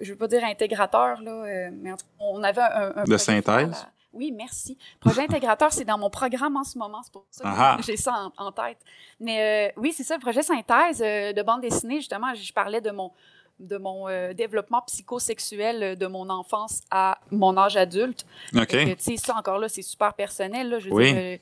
je 0.00 0.12
veux 0.12 0.18
pas 0.18 0.28
dire 0.28 0.44
intégrateur, 0.44 1.20
là, 1.22 1.30
euh, 1.44 1.70
mais 1.72 1.92
en 1.92 1.96
tout 1.96 2.04
cas, 2.06 2.12
on 2.20 2.42
avait 2.42 2.60
un, 2.60 2.92
un 2.96 3.04
De 3.04 3.16
synthèse? 3.16 3.86
Oui, 4.12 4.32
merci. 4.32 4.78
Projet 4.98 5.22
intégrateur, 5.22 5.72
c'est 5.72 5.84
dans 5.84 5.98
mon 5.98 6.08
programme 6.08 6.56
en 6.56 6.64
ce 6.64 6.78
moment, 6.78 7.02
c'est 7.02 7.12
pour 7.12 7.26
ça 7.30 7.44
que 7.44 7.48
Ah 7.52 7.76
j'ai 7.86 7.98
ça 7.98 8.30
en, 8.38 8.46
en 8.46 8.52
tête. 8.52 8.78
Mais 9.20 9.68
euh, 9.68 9.80
oui, 9.80 9.92
c'est 9.92 10.04
ça, 10.04 10.14
le 10.14 10.20
projet 10.22 10.42
synthèse 10.42 11.02
euh, 11.02 11.34
de 11.34 11.42
bande 11.42 11.60
dessinée, 11.60 11.96
justement, 11.96 12.34
je 12.34 12.52
parlais 12.52 12.80
de 12.80 12.90
mon 12.90 13.12
de 13.58 13.78
mon 13.78 14.06
euh, 14.08 14.34
développement 14.34 14.82
psychosexuel 14.82 15.96
de 15.96 16.06
mon 16.06 16.28
enfance 16.28 16.82
à 16.90 17.18
mon 17.30 17.56
âge 17.56 17.76
adulte. 17.78 18.26
OK. 18.54 18.68
Tu 18.68 18.94
sais, 18.98 19.16
ça 19.16 19.34
encore 19.34 19.58
là, 19.58 19.68
c'est 19.68 19.80
super 19.82 20.12
personnel. 20.12 20.68
Là, 20.68 20.78
je 20.78 20.88
veux 20.90 20.94
Oui. 20.94 21.12
dire, 21.12 21.38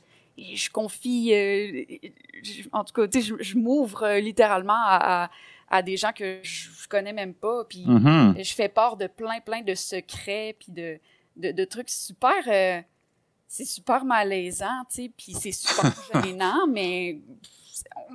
je 0.56 0.70
confie, 0.70 1.30
je- 1.30 2.68
en 2.72 2.84
tout 2.84 2.92
cas, 2.92 3.08
tu 3.08 3.20
sais, 3.20 3.26
je, 3.26 3.34
je 3.42 3.56
m'ouvre 3.58 4.08
littéralement 4.18 4.74
à, 4.76 5.24
à, 5.24 5.30
à 5.70 5.82
des 5.82 5.96
gens 5.96 6.12
que 6.12 6.40
je, 6.42 6.70
je 6.70 6.88
connais 6.88 7.12
même 7.12 7.34
pas. 7.34 7.64
Puis 7.64 7.84
Mhm. 7.86 8.34
je 8.42 8.54
fais 8.54 8.68
part 8.68 8.96
de 8.96 9.06
plein, 9.06 9.40
plein 9.40 9.62
de 9.62 9.74
secrets, 9.74 10.56
puis 10.58 10.72
de, 10.72 10.98
de, 11.36 11.50
de 11.52 11.64
trucs 11.64 11.90
super. 11.90 12.32
euh, 12.46 12.80
c'est 13.46 13.64
super 13.64 14.04
malaisant, 14.04 14.84
tu 14.90 15.02
sais, 15.04 15.12
puis 15.16 15.32
c'est 15.34 15.52
super 15.52 15.92
gênant, 16.24 16.66
mais 16.66 17.20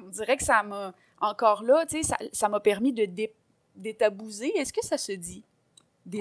on 0.04 0.10
dirait 0.10 0.36
que 0.38 0.44
ça 0.44 0.64
m'a. 0.64 0.94
Encore 1.22 1.64
là, 1.64 1.86
tu 1.86 1.98
sais, 1.98 2.04
ça 2.04 2.18
ça 2.32 2.50
m'a 2.50 2.60
permis 2.60 2.94
de 2.94 3.06
dé- 3.06 3.34
détabouser. 3.76 4.52
Est-ce 4.58 4.72
que 4.74 4.84
ça 4.86 4.98
se 4.98 5.12
dit? 5.14 5.44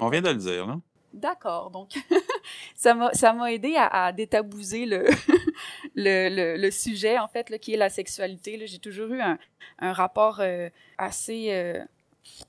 On 0.01 0.09
vient 0.09 0.23
de 0.23 0.29
le 0.31 0.37
dire, 0.37 0.67
là. 0.67 0.79
D'accord, 1.19 1.71
donc 1.71 1.91
ça 2.75 2.95
m'a 2.95 3.53
aidé 3.53 3.75
à, 3.77 4.07
à 4.07 4.13
détabouser 4.13 4.87
le, 4.87 5.05
le, 5.95 6.29
le, 6.29 6.57
le 6.57 6.71
sujet, 6.71 7.19
en 7.19 7.29
fait, 7.29 7.51
là, 7.51 7.59
qui 7.59 7.75
est 7.75 7.77
la 7.77 7.91
sexualité. 7.91 8.65
J'ai 8.67 8.79
toujours 8.79 9.11
eu 9.13 9.21
un, 9.21 9.39
un 9.81 9.93
rapport 9.93 10.39
euh, 10.41 10.69
assez 10.97 11.49
euh, 11.53 11.83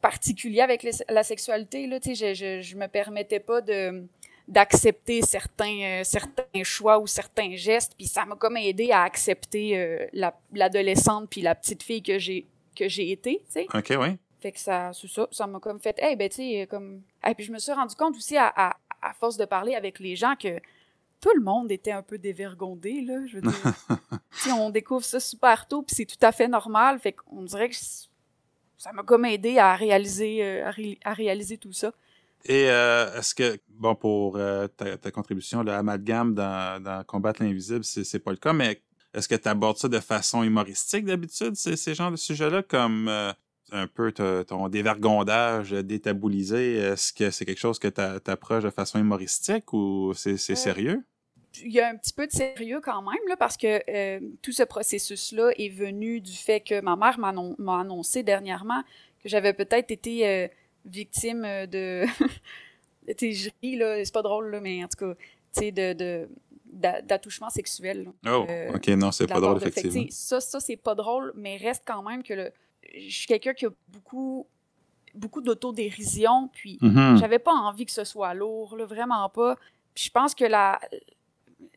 particulier 0.02 0.62
avec 0.62 0.84
les- 0.84 1.04
la 1.10 1.24
sexualité. 1.24 1.88
Là, 1.88 2.00
je, 2.06 2.34
je, 2.34 2.62
je 2.62 2.76
me 2.76 2.88
permettais 2.88 3.40
pas 3.40 3.62
de, 3.62 4.06
d'accepter 4.48 5.22
certains, 5.22 6.02
certains 6.04 6.64
choix 6.64 7.00
ou 7.00 7.08
certains 7.08 7.56
gestes. 7.56 7.94
Puis 7.98 8.08
ça 8.08 8.26
m'a 8.26 8.36
comme 8.36 8.58
aidé 8.58 8.92
à 8.92 9.04
accepter 9.04 10.08
l'adolescente 10.54 11.30
puis 11.30 11.42
la 11.42 11.56
petite 11.56 11.84
fille 11.84 12.02
que 12.04 12.18
j'ai 12.20 12.46
que 12.76 12.88
j'ai 12.88 13.12
été, 13.12 13.44
tu 13.46 13.52
sais. 13.52 13.68
OK, 13.74 13.94
oui. 14.00 14.16
Fait 14.40 14.54
que 14.54 14.60
ça, 14.60 14.92
c'est 14.94 15.10
ça, 15.10 15.28
ça 15.32 15.46
m'a 15.48 15.60
comme 15.60 15.82
fait, 15.82 15.98
hey, 16.02 16.16
ben, 16.16 16.30
tu 16.30 16.36
sais, 16.38 16.68
comme. 16.70 17.02
Et 17.28 17.36
puis 17.36 17.46
je 17.46 17.52
me 17.52 17.60
suis 17.60 17.72
rendu 17.72 17.96
compte 17.96 18.16
aussi, 18.16 18.38
à, 18.38 18.52
à, 18.56 18.78
à, 19.02 19.14
force 19.14 19.38
de 19.38 19.46
parler 19.46 19.76
avec 19.76 20.00
les 20.00 20.16
gens, 20.16 20.36
que 20.36 20.60
tout 21.22 21.32
le 21.36 21.42
monde 21.42 21.72
était 21.72 21.92
un 21.92 22.02
peu 22.02 22.18
dévergondé, 22.18 23.02
là. 23.02 23.26
Je 23.26 23.36
veux 23.36 23.42
dire, 23.42 23.74
tu 24.44 24.52
on 24.52 24.70
découvre 24.70 25.04
ça 25.04 25.20
super 25.20 25.68
tôt, 25.68 25.82
puis 25.82 25.96
c'est 25.96 26.06
tout 26.06 26.24
à 26.26 26.32
fait 26.32 26.48
normal. 26.48 27.00
Fait 27.00 27.14
qu'on 27.14 27.44
dirait 27.44 27.70
que 27.70 27.76
ça 28.78 28.94
m'a 28.94 29.04
comme 29.04 29.26
aidé 29.26 29.58
à 29.58 29.76
réaliser, 29.76 30.44
euh, 30.44 30.72
à, 31.04 31.14
réaliser 31.14 31.58
tout 31.58 31.74
ça. 31.74 31.92
Et 32.46 32.70
euh, 32.70 33.20
est-ce 33.20 33.36
que, 33.36 33.60
bon, 33.68 33.96
pour 33.96 34.38
euh, 34.38 34.68
ta, 34.68 34.98
ta, 34.98 35.12
contribution, 35.12 35.62
l'amalgame 35.62 36.34
dans, 36.34 36.82
dans 36.82 37.04
Combattre 37.04 37.44
l'invisible, 37.44 37.84
c'est 37.84 38.20
pas 38.20 38.32
le 38.32 38.38
cas, 38.38 38.54
mais 38.54 38.82
est-ce 39.14 39.28
que 39.28 39.36
tu 39.36 39.50
abordes 39.50 39.78
ça 39.78 39.90
de 39.90 40.00
façon 40.00 40.44
humoristique 40.44 41.04
d'habitude, 41.04 41.56
ces, 41.56 41.76
ces 41.76 41.94
genres 41.96 42.12
de 42.12 42.16
sujets-là, 42.16 42.64
comme 42.64 43.12
un 43.72 43.88
peu 43.88 44.12
ton 44.12 44.70
dévergondage 44.70 45.72
détaboulisé, 45.72 46.76
est-ce 46.76 47.14
que 47.14 47.32
c'est 47.32 47.46
quelque 47.46 47.60
chose 47.60 47.80
que 47.80 47.88
tu 47.88 48.32
approches 48.32 48.64
de 48.64 48.70
façon 48.70 49.00
humoristique 49.00 49.74
ou 49.74 50.14
c'est 50.16 50.34
euh, 50.34 50.56
sérieux? 50.56 51.04
Il 51.64 51.72
y 51.72 51.80
a 51.80 51.90
un 51.90 51.96
petit 51.96 52.14
peu 52.14 52.28
de 52.28 52.32
sérieux 52.32 52.80
quand 52.82 53.02
même, 53.02 53.20
là, 53.28 53.36
parce 53.36 53.58
que 53.58 53.82
euh, 53.90 54.20
tout 54.42 54.52
ce 54.52 54.64
processus-là 54.64 55.52
est 55.58 55.70
venu 55.70 56.22
du 56.22 56.34
fait 56.34 56.62
que 56.62 56.80
ma 56.82 56.96
mère 56.96 57.20
m'a 57.20 57.80
annoncé 57.80 58.24
dernièrement 58.24 58.84
que 59.22 59.30
j'avais 59.30 59.54
peut-être 59.54 59.92
été 59.92 60.28
euh, 60.28 60.48
victime 60.86 61.42
de. 61.68 62.06
tu 63.18 63.34
je 63.34 63.50
ris, 63.62 63.76
là, 63.76 64.04
c'est 64.04 64.14
pas 64.14 64.22
drôle, 64.22 64.52
là, 64.52 64.62
mais 64.62 64.84
en 64.84 64.88
tout 64.88 65.06
cas, 65.06 65.16
tu 65.54 65.62
sais, 65.62 65.72
de, 65.72 66.30
d'attouchement 66.72 67.50
sexuel. 67.50 68.12
oh, 68.28 68.46
ok, 68.76 68.88
non, 68.90 69.12
c'est 69.12 69.28
pas 69.28 69.42
drôle, 69.42 69.58
effectivement. 69.58 70.06
ça, 70.12 70.40
ça 70.40 70.60
c'est 70.60 70.78
pas 70.78 70.96
drôle, 70.96 71.34
mais 71.36 71.58
reste 71.58 71.84
quand 71.86 72.04
même 72.04 72.22
que 72.24 72.34
le, 72.34 72.52
je 72.94 73.16
suis 73.16 73.28
quelqu'un 73.28 73.54
qui 73.54 73.66
a 73.66 73.70
beaucoup 73.90 74.48
beaucoup 75.16 75.42
d'autodérision, 75.42 76.50
puis 76.54 76.78
mm-hmm. 76.82 77.18
j'avais 77.18 77.40
pas 77.40 77.52
envie 77.52 77.86
que 77.86 77.92
ce 77.92 78.04
soit 78.04 78.34
lourd, 78.34 78.78
là, 78.78 78.86
vraiment 78.86 79.28
pas. 79.30 79.56
Puis 79.96 80.06
je 80.06 80.12
pense 80.12 80.36
que 80.36 80.46
la 80.46 80.80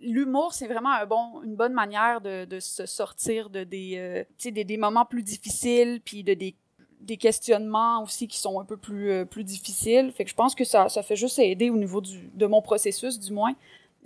l'humour, 0.00 0.52
c'est 0.52 0.66
vraiment 0.66 0.92
un 0.92 1.06
bon, 1.06 1.42
une 1.42 1.54
bonne 1.54 1.72
manière 1.72 2.20
de, 2.20 2.44
de 2.44 2.60
se 2.60 2.86
sortir 2.86 3.50
de 3.50 3.64
des, 3.64 3.94
euh, 3.96 4.24
des, 4.50 4.64
des, 4.64 4.76
moments 4.76 5.04
plus 5.04 5.22
difficiles, 5.22 6.00
puis 6.04 6.22
de 6.22 6.34
des, 6.34 6.54
des, 7.00 7.16
questionnements 7.16 8.02
aussi 8.02 8.28
qui 8.28 8.38
sont 8.38 8.60
un 8.60 8.64
peu 8.64 8.76
plus, 8.76 9.10
euh, 9.10 9.24
plus 9.24 9.44
difficiles. 9.44 10.12
Fait 10.12 10.24
que 10.24 10.30
je 10.30 10.34
pense 10.34 10.54
que 10.54 10.64
ça, 10.64 10.88
ça 10.88 11.02
fait 11.02 11.16
juste 11.16 11.38
aider 11.38 11.70
au 11.70 11.76
niveau 11.76 12.00
du, 12.00 12.30
de 12.34 12.46
mon 12.46 12.62
processus, 12.62 13.18
du 13.18 13.32
moins. 13.32 13.54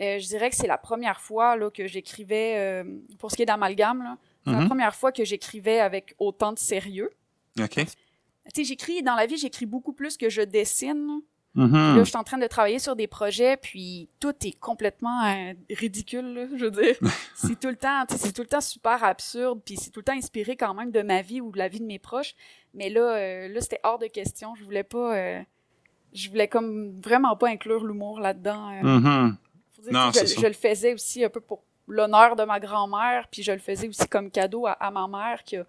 Euh, 0.00 0.18
je 0.18 0.26
dirais 0.26 0.50
que 0.50 0.56
c'est 0.56 0.66
la 0.66 0.78
première 0.78 1.20
fois 1.20 1.56
là, 1.56 1.70
que 1.70 1.86
j'écrivais, 1.86 2.84
pour 3.18 3.30
ce 3.30 3.36
qui 3.36 3.42
est 3.42 3.46
d'amalgame, 3.46 4.16
c'est 4.46 4.52
la 4.52 4.60
mhm. 4.60 4.68
première 4.68 4.94
fois 4.94 5.10
que 5.10 5.24
j'écrivais 5.24 5.80
avec 5.80 6.14
autant 6.18 6.52
de 6.52 6.58
sérieux. 6.58 7.10
OK. 7.58 7.74
Tu 7.74 7.84
sais, 8.54 8.64
j'écris, 8.64 9.02
dans 9.02 9.16
la 9.16 9.26
vie, 9.26 9.36
j'écris 9.36 9.66
beaucoup 9.66 9.92
plus 9.92 10.16
que 10.16 10.30
je 10.30 10.42
dessine. 10.42 11.20
Mhm. 11.56 11.72
Là, 11.72 12.04
je 12.04 12.04
suis 12.04 12.16
en 12.16 12.22
train 12.22 12.38
de 12.38 12.46
travailler 12.46 12.78
sur 12.78 12.94
des 12.94 13.08
projets, 13.08 13.56
puis 13.56 14.08
tout 14.20 14.34
est 14.44 14.56
complètement 14.60 15.24
euh, 15.24 15.54
ridicule, 15.70 16.50
je 16.54 16.66
veux 16.66 16.70
dire. 16.70 16.94
c'est 17.34 17.58
tout 17.58 17.68
le 17.68 17.76
temps, 17.76 18.04
c'est 18.10 18.32
tout 18.32 18.42
le 18.42 18.46
temps 18.46 18.60
super 18.60 19.02
absurde, 19.02 19.60
puis 19.64 19.76
c'est 19.76 19.90
tout 19.90 20.00
le 20.00 20.04
temps 20.04 20.16
inspiré 20.16 20.54
quand 20.54 20.74
même 20.74 20.92
de 20.92 21.02
ma 21.02 21.22
vie 21.22 21.40
ou 21.40 21.50
de 21.50 21.58
la 21.58 21.68
vie 21.68 21.80
de 21.80 21.86
mes 21.86 21.98
proches. 21.98 22.34
Mais 22.74 22.88
là, 22.88 23.16
euh, 23.16 23.48
là, 23.48 23.60
c'était 23.60 23.80
hors 23.82 23.98
de 23.98 24.06
question. 24.06 24.54
Je 24.54 24.64
voulais 24.64 24.84
pas, 24.84 25.16
euh, 25.16 25.42
je 26.12 26.28
voulais 26.28 26.46
comme 26.46 27.00
vraiment 27.00 27.34
pas 27.36 27.48
inclure 27.48 27.84
l'humour 27.84 28.20
là-dedans. 28.20 28.70
Mhm. 28.82 29.36
non, 29.90 30.10
je, 30.12 30.40
je, 30.40 30.46
le 30.46 30.52
faisais 30.52 30.92
aussi 30.94 31.24
un 31.24 31.30
peu 31.30 31.40
pour 31.40 31.64
l'honneur 31.88 32.36
de 32.36 32.44
ma 32.44 32.60
grand-mère, 32.60 33.28
puis 33.30 33.42
je 33.42 33.52
le 33.52 33.58
faisais 33.58 33.88
aussi 33.88 34.06
comme 34.08 34.30
cadeau 34.30 34.66
à, 34.66 34.90
ma 34.90 35.06
mère 35.06 35.44
qui 35.44 35.56
a 35.56 35.64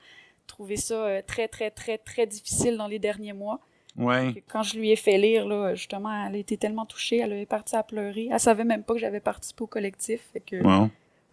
trouvé 0.48 0.78
ça 0.78 0.96
euh, 0.96 1.22
très, 1.26 1.48
très, 1.48 1.72
très, 1.72 1.98
très 1.98 2.26
difficile 2.26 2.78
dans 2.78 2.88
les 2.88 3.00
derniers 3.00 3.34
mois. 3.34 3.60
Ouais. 3.98 4.44
Quand 4.48 4.64
je 4.64 4.78
lui 4.78 4.92
ai 4.92 4.96
fait 4.96 5.18
lire, 5.18 5.48
là, 5.48 5.74
justement, 5.74 6.28
elle 6.28 6.36
était 6.36 6.58
tellement 6.58 6.86
touchée, 6.86 7.18
elle 7.18 7.34
est 7.34 7.48
partie 7.48 7.76
à 7.76 7.84
pleurer. 7.84 8.30
Elle 8.32 8.40
savait 8.40 8.64
même 8.64 8.84
pas 8.84 8.94
que 8.94 9.00
j'avais 9.00 9.20
participé 9.20 9.64
au 9.64 9.68
collectif. 9.68 10.22
Fait 10.34 10.40
que, 10.40 10.56
Elle 10.56 10.82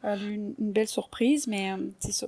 a 0.03 0.17
eu 0.17 0.35
une, 0.35 0.55
belle 0.59 0.88
surprise, 0.88 1.47
mais 1.47 1.73
euh, 1.73 1.76
c'est 1.99 2.12
ça. 2.12 2.26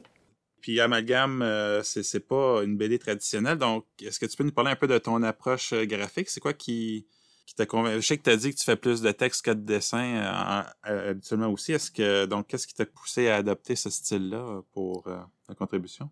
Puis 0.61 0.81
Amalgame, 0.81 1.43
euh, 1.43 1.83
c'est 1.83 2.27
pas 2.27 2.63
une 2.65 2.77
BD 2.77 2.99
traditionnelle, 2.99 3.57
donc 3.57 3.85
est-ce 4.03 4.19
que 4.19 4.27
tu 4.27 4.37
peux 4.37 4.45
nous 4.45 4.53
parler 4.53 4.73
un 4.73 4.77
peu 4.77 4.89
de 4.89 4.99
ton 4.99 5.23
approche 5.23 5.73
graphique? 5.73 6.29
C'est 6.29 6.41
quoi 6.41 6.53
qui, 6.53 7.07
Je 7.47 8.01
sais 8.01 8.19
que 8.19 8.23
tu 8.23 8.31
as 8.31 8.37
dit 8.37 8.53
que 8.53 8.59
tu 8.59 8.65
fais 8.65 8.77
plus 8.77 9.01
de 9.01 9.13
texte 9.13 9.45
que 9.45 9.53
de 9.53 9.61
dessin 9.61 10.17
euh, 10.17 10.63
euh, 10.89 11.11
habituellement 11.11 11.49
aussi. 11.49 11.73
Est-ce 11.73 11.91
que 11.91 12.27
donc 12.27 12.49
qu'est-ce 12.49 12.67
qui 12.67 12.75
t'a 12.75 12.87
poussé 12.87 13.29
à 13.29 13.37
adopter 13.37 13.77
ce 13.77 13.89
style-là 13.89 14.63
pour 14.73 15.07
euh, 15.07 15.19
ta 15.47 15.55
contribution? 15.55 16.11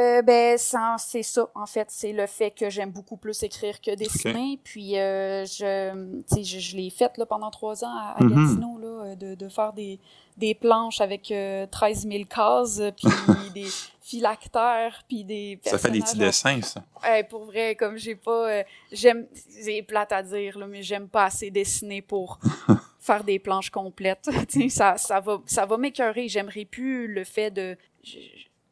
Euh, 0.00 0.22
ben, 0.22 0.56
c'est 0.58 1.22
ça, 1.22 1.48
en 1.54 1.66
fait. 1.66 1.88
C'est 1.90 2.12
le 2.12 2.26
fait 2.26 2.50
que 2.50 2.70
j'aime 2.70 2.90
beaucoup 2.90 3.16
plus 3.16 3.42
écrire 3.42 3.80
que 3.80 3.94
dessiner. 3.94 4.58
Puis, 4.62 4.92
je, 4.94 5.44
je, 5.46 6.58
je 6.58 6.76
l'ai 6.76 6.90
fait 6.90 7.16
là, 7.18 7.26
pendant 7.26 7.50
trois 7.50 7.84
ans 7.84 7.94
à, 7.94 8.16
mm-hmm. 8.20 8.28
Gatineau, 8.28 8.78
là, 8.78 9.14
de, 9.16 9.34
de, 9.34 9.48
faire 9.48 9.72
des, 9.72 9.98
des 10.36 10.54
planches 10.54 11.00
avec 11.00 11.32
13 11.70 12.08
000 12.08 12.24
cases, 12.24 12.80
puis 12.96 13.08
des 13.54 13.68
phylactères, 14.10 15.04
puis 15.06 15.24
des 15.24 15.60
Ça 15.64 15.78
fait 15.78 15.90
des 15.90 16.00
petits 16.00 16.18
dessins, 16.18 16.60
ça. 16.62 16.82
pour 17.28 17.44
vrai, 17.44 17.76
comme 17.76 17.96
j'ai 17.96 18.16
pas... 18.16 18.50
Euh, 18.50 18.62
j'aime... 18.90 19.26
C'est 19.34 19.82
plate 19.82 20.12
à 20.12 20.22
dire, 20.22 20.58
là, 20.58 20.66
mais 20.66 20.82
j'aime 20.82 21.08
pas 21.08 21.26
assez 21.26 21.50
dessiner 21.50 22.02
pour 22.02 22.40
faire 22.98 23.22
des 23.22 23.38
planches 23.38 23.70
complètes. 23.70 24.28
ça, 24.68 24.96
ça 24.96 25.20
va, 25.20 25.40
ça 25.46 25.64
va 25.66 25.76
m'écœurer. 25.76 26.28
J'aimerais 26.28 26.64
plus 26.64 27.06
le 27.06 27.24
fait 27.24 27.50
de... 27.50 27.76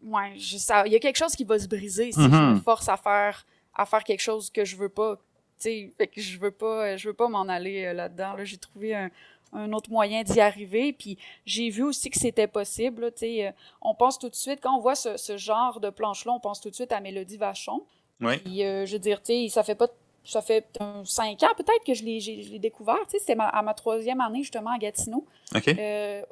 ouais, 0.05 0.35
il 0.37 0.93
y 0.93 0.97
a 0.97 0.99
quelque 0.99 1.17
chose 1.17 1.35
qui 1.35 1.45
va 1.45 1.59
se 1.59 1.69
briser 1.69 2.13
si 2.13 2.21
je 2.21 2.29
me 2.29 2.55
mm-hmm. 2.55 2.63
force 2.63 2.89
à 2.89 2.97
faire, 2.97 3.47
à 3.75 3.87
faire 3.87 4.05
quelque 4.05 4.21
chose 4.21 4.51
que 4.51 4.65
je 4.65 4.77
veux 4.77 4.89
pas. 4.89 5.19
sais 5.59 5.91
fait 5.97 6.07
que 6.07 6.21
je 6.21 6.39
veux 6.39 6.51
pas, 6.51 6.97
je 6.97 7.09
veux 7.09 7.15
pas 7.15 7.29
m'en 7.29 7.49
aller 7.49 7.85
euh, 7.85 7.93
là-dedans. 7.93 8.35
Là, 8.35 8.45
j'ai 8.45 8.59
trouvé 8.59 8.95
un, 8.95 9.11
un 9.53 9.73
autre 9.73 9.91
moyen 9.91 10.23
d'y 10.23 10.41
arriver. 10.41 10.93
Puis 10.93 11.19
j'ai 11.47 11.71
vu 11.71 11.83
aussi 11.83 12.11
que 12.11 12.19
c'était 12.19 12.47
possible. 12.47 13.03
Là, 13.03 13.11
euh, 13.23 13.53
on 13.83 13.95
pense 13.95 14.19
tout 14.19 14.29
de 14.29 14.35
suite, 14.35 14.61
quand 14.63 14.77
on 14.77 14.81
voit 14.81 14.95
ce, 14.95 15.17
ce 15.17 15.37
genre 15.37 15.81
de 15.81 15.91
planche-là, 15.91 16.33
on 16.33 16.41
pense 16.41 16.61
tout 16.61 16.71
de 16.71 16.75
suite 16.75 16.93
à 16.93 17.01
Mélodie 17.01 17.37
Vachon. 17.37 17.83
Oui. 18.21 18.39
Puis, 18.39 18.65
euh, 18.65 18.85
je 18.85 18.95
veux 18.95 18.99
dire, 18.99 19.21
ça 19.51 19.63
fait 19.63 19.75
pas 19.75 19.89
ça 20.25 20.43
fait 20.43 20.67
cinq 21.05 21.43
ans 21.43 21.55
peut-être 21.57 21.85
que 21.87 21.95
je 21.95 22.05
l'ai 22.05 22.59
découvert. 22.59 22.99
C'était 23.09 23.35
à 23.39 23.63
ma 23.63 23.73
troisième 23.73 24.21
année 24.21 24.43
justement 24.43 24.73
à 24.73 24.79
Gatineau. 24.79 25.25
Euh, 25.67 26.23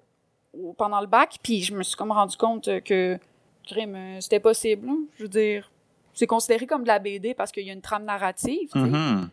pendant 0.76 1.00
le 1.00 1.06
bac. 1.06 1.38
Puis 1.42 1.62
je 1.62 1.74
me 1.74 1.82
suis 1.82 1.96
comme 1.96 2.12
rendu 2.12 2.36
compte 2.36 2.68
que 2.82 3.18
c'était 4.20 4.40
possible. 4.40 4.88
Hein. 4.88 4.98
Je 5.18 5.24
veux 5.24 5.28
dire, 5.28 5.70
c'est 6.14 6.26
considéré 6.26 6.66
comme 6.66 6.82
de 6.82 6.88
la 6.88 6.98
BD 6.98 7.34
parce 7.34 7.52
qu'il 7.52 7.66
y 7.66 7.70
a 7.70 7.72
une 7.72 7.82
trame 7.82 8.04
narrative. 8.04 8.70
Mm-hmm 8.74 9.28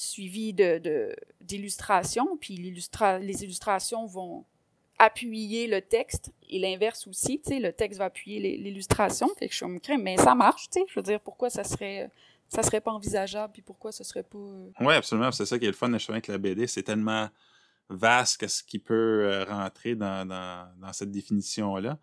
suivi 0.00 0.54
de, 0.54 1.14
d'illustrations, 1.42 2.36
puis 2.40 2.56
les 2.56 3.44
illustrations 3.44 4.06
vont 4.06 4.44
appuyer 4.98 5.66
le 5.66 5.80
texte 5.80 6.32
et 6.48 6.58
l'inverse 6.58 7.06
aussi, 7.06 7.40
tu 7.40 7.50
sais, 7.50 7.60
le 7.60 7.72
texte 7.72 7.98
va 7.98 8.06
appuyer 8.06 8.56
l'illustration. 8.58 9.28
Fait 9.38 9.48
que 9.48 9.54
je 9.54 9.64
me 9.64 9.78
crée, 9.78 9.96
mais 9.96 10.16
ça 10.16 10.34
marche, 10.34 10.68
tu 10.70 10.80
sais. 10.80 10.86
Je 10.88 10.94
veux 10.94 11.02
dire, 11.02 11.20
pourquoi 11.20 11.50
ça 11.50 11.64
serait 11.64 12.10
ça 12.48 12.64
serait 12.64 12.80
pas 12.80 12.90
envisageable, 12.90 13.52
puis 13.52 13.62
pourquoi 13.62 13.92
ce 13.92 14.02
serait 14.02 14.24
pas. 14.24 14.38
Euh, 14.38 14.70
oui, 14.80 14.94
absolument. 14.94 15.30
C'est 15.30 15.46
ça 15.46 15.56
qui 15.56 15.66
est 15.66 15.68
le 15.68 15.74
fun 15.74 15.88
de 15.88 15.98
avec 16.10 16.26
la 16.26 16.36
BD. 16.36 16.66
C'est 16.66 16.82
tellement 16.82 17.28
vaste 17.88 18.46
ce 18.48 18.64
qui 18.64 18.80
peut 18.80 19.24
euh, 19.24 19.44
rentrer 19.44 19.94
dans, 19.94 20.26
dans 20.26 20.92
cette 20.92 21.12
définition-là. 21.12 21.96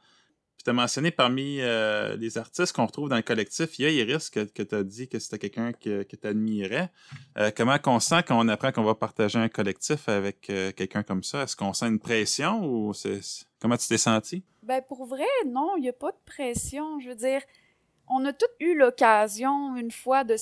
Tu 0.67 0.71
as 0.71 0.73
mentionné 0.73 1.11
parmi 1.11 1.61
euh, 1.61 2.17
les 2.17 2.37
artistes 2.37 2.75
qu'on 2.75 2.85
retrouve 2.85 3.07
dans 3.07 3.15
le 3.15 3.21
collectif, 3.21 3.79
il 3.79 3.83
y 3.83 3.85
a 3.85 3.89
Iris 3.89 4.29
que, 4.29 4.41
que 4.41 4.61
tu 4.61 4.75
as 4.75 4.83
dit 4.83 5.07
que 5.07 5.17
c'était 5.17 5.39
quelqu'un 5.39 5.71
que, 5.71 6.03
que 6.03 6.17
tu 6.17 6.27
admirais. 6.27 6.91
Euh, 7.37 7.51
comment 7.55 7.77
on 7.85 8.01
sent 8.01 8.23
quand 8.27 8.37
on 8.37 8.49
apprend 8.49 8.73
qu'on 8.73 8.83
va 8.83 8.93
partager 8.93 9.39
un 9.39 9.47
collectif 9.47 10.09
avec 10.09 10.49
euh, 10.49 10.73
quelqu'un 10.73 11.03
comme 11.03 11.23
ça? 11.23 11.43
Est-ce 11.43 11.55
qu'on 11.55 11.71
sent 11.71 11.87
une 11.87 11.99
pression 11.99 12.65
ou 12.65 12.93
c'est 12.93 13.21
comment 13.61 13.77
tu 13.77 13.87
t'es 13.87 13.97
senti? 13.97 14.43
Ben 14.61 14.81
pour 14.85 15.05
vrai, 15.05 15.23
non, 15.45 15.77
il 15.77 15.83
n'y 15.83 15.89
a 15.89 15.93
pas 15.93 16.11
de 16.11 16.19
pression. 16.25 16.99
Je 16.99 17.07
veux 17.07 17.15
dire, 17.15 17.39
on 18.09 18.25
a 18.25 18.33
toutes 18.33 18.51
eu 18.59 18.77
l'occasion 18.77 19.77
une 19.77 19.91
fois 19.91 20.25
de 20.25 20.35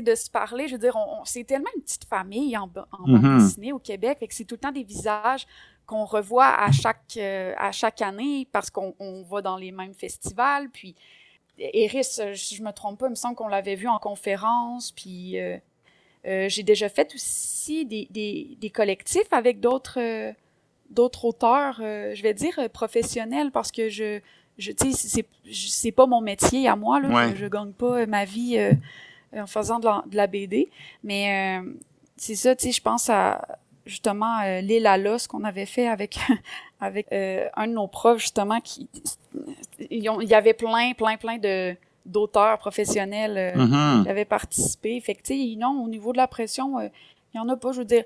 de 0.00 0.14
se 0.14 0.30
parler. 0.30 0.68
Je 0.68 0.74
veux 0.74 0.78
dire, 0.78 0.94
on, 0.94 1.24
c'est 1.24 1.42
tellement 1.42 1.70
une 1.76 1.82
petite 1.82 2.04
famille 2.04 2.56
en, 2.56 2.62
en 2.62 2.68
bande 2.68 3.24
mm-hmm. 3.24 3.38
dessinée 3.40 3.72
au 3.72 3.80
Québec, 3.80 4.18
fait 4.20 4.28
que 4.28 4.34
c'est 4.34 4.44
tout 4.44 4.54
le 4.54 4.60
temps 4.60 4.72
des 4.72 4.84
visages 4.84 5.44
qu'on 5.86 6.04
revoit 6.04 6.48
à 6.48 6.70
chaque, 6.72 7.16
euh, 7.16 7.54
à 7.56 7.72
chaque 7.72 8.02
année 8.02 8.46
parce 8.52 8.70
qu'on 8.70 8.94
va 9.28 9.42
dans 9.42 9.56
les 9.56 9.72
mêmes 9.72 9.94
festivals. 9.94 10.68
Puis, 10.70 10.94
Eris, 11.58 12.04
si 12.34 12.56
je 12.56 12.62
me 12.62 12.72
trompe 12.72 12.98
pas, 12.98 13.06
il 13.06 13.10
me 13.10 13.14
semble 13.14 13.34
qu'on 13.34 13.48
l'avait 13.48 13.74
vu 13.74 13.88
en 13.88 13.98
conférence. 13.98 14.92
Puis, 14.92 15.38
euh, 15.38 15.58
euh, 16.26 16.48
j'ai 16.48 16.62
déjà 16.62 16.88
fait 16.88 17.14
aussi 17.14 17.84
des, 17.84 18.06
des, 18.10 18.56
des 18.60 18.70
collectifs 18.70 19.32
avec 19.32 19.60
d'autres 19.60 20.32
d'autres 20.90 21.24
auteurs, 21.24 21.76
je 21.78 22.22
vais 22.22 22.34
dire 22.34 22.68
professionnels, 22.70 23.50
parce 23.50 23.72
que 23.72 23.88
je, 23.88 24.20
je 24.58 24.72
tu 24.72 24.92
sais, 24.92 25.24
c'est 25.50 25.92
pas 25.92 26.04
mon 26.04 26.20
métier 26.20 26.68
à 26.68 26.76
moi, 26.76 27.00
là. 27.00 27.30
Je, 27.30 27.36
je, 27.36 27.46
gagne 27.46 27.72
pas 27.72 28.04
ma 28.04 28.26
vie 28.26 28.60
en 29.34 29.46
faisant 29.46 29.78
de 29.78 29.86
la, 29.86 30.04
de 30.06 30.14
la 30.14 30.26
BD. 30.26 30.68
Mais 31.02 31.62
c'est 32.18 32.34
ça, 32.34 32.54
tu 32.54 32.66
sais, 32.66 32.72
je 32.72 32.82
pense 32.82 33.08
à 33.08 33.58
justement 33.86 34.40
euh, 34.40 34.60
l'île 34.60 34.86
à 34.86 34.96
l'os 34.98 35.26
qu'on 35.26 35.44
avait 35.44 35.66
fait 35.66 35.88
avec 35.88 36.18
avec 36.80 37.06
euh, 37.12 37.48
un 37.56 37.66
de 37.66 37.72
nos 37.72 37.88
profs 37.88 38.20
justement 38.20 38.60
qui 38.60 38.88
il 39.90 40.02
y 40.02 40.34
avait 40.34 40.54
plein 40.54 40.92
plein 40.94 41.16
plein 41.16 41.38
de 41.38 41.74
d'auteurs 42.04 42.58
professionnels 42.58 43.36
euh, 43.38 43.56
Mhm. 43.56 44.04
qui 44.04 44.10
avaient 44.10 44.24
participé. 44.24 45.00
Fait 45.00 45.14
que 45.14 45.58
non 45.58 45.82
au 45.84 45.88
niveau 45.88 46.12
de 46.12 46.16
la 46.18 46.26
pression 46.26 46.80
il 46.80 46.90
y 47.36 47.38
en 47.38 47.48
a 47.48 47.56
pas 47.56 47.72
je 47.72 47.78
veux 47.78 47.84
dire 47.84 48.04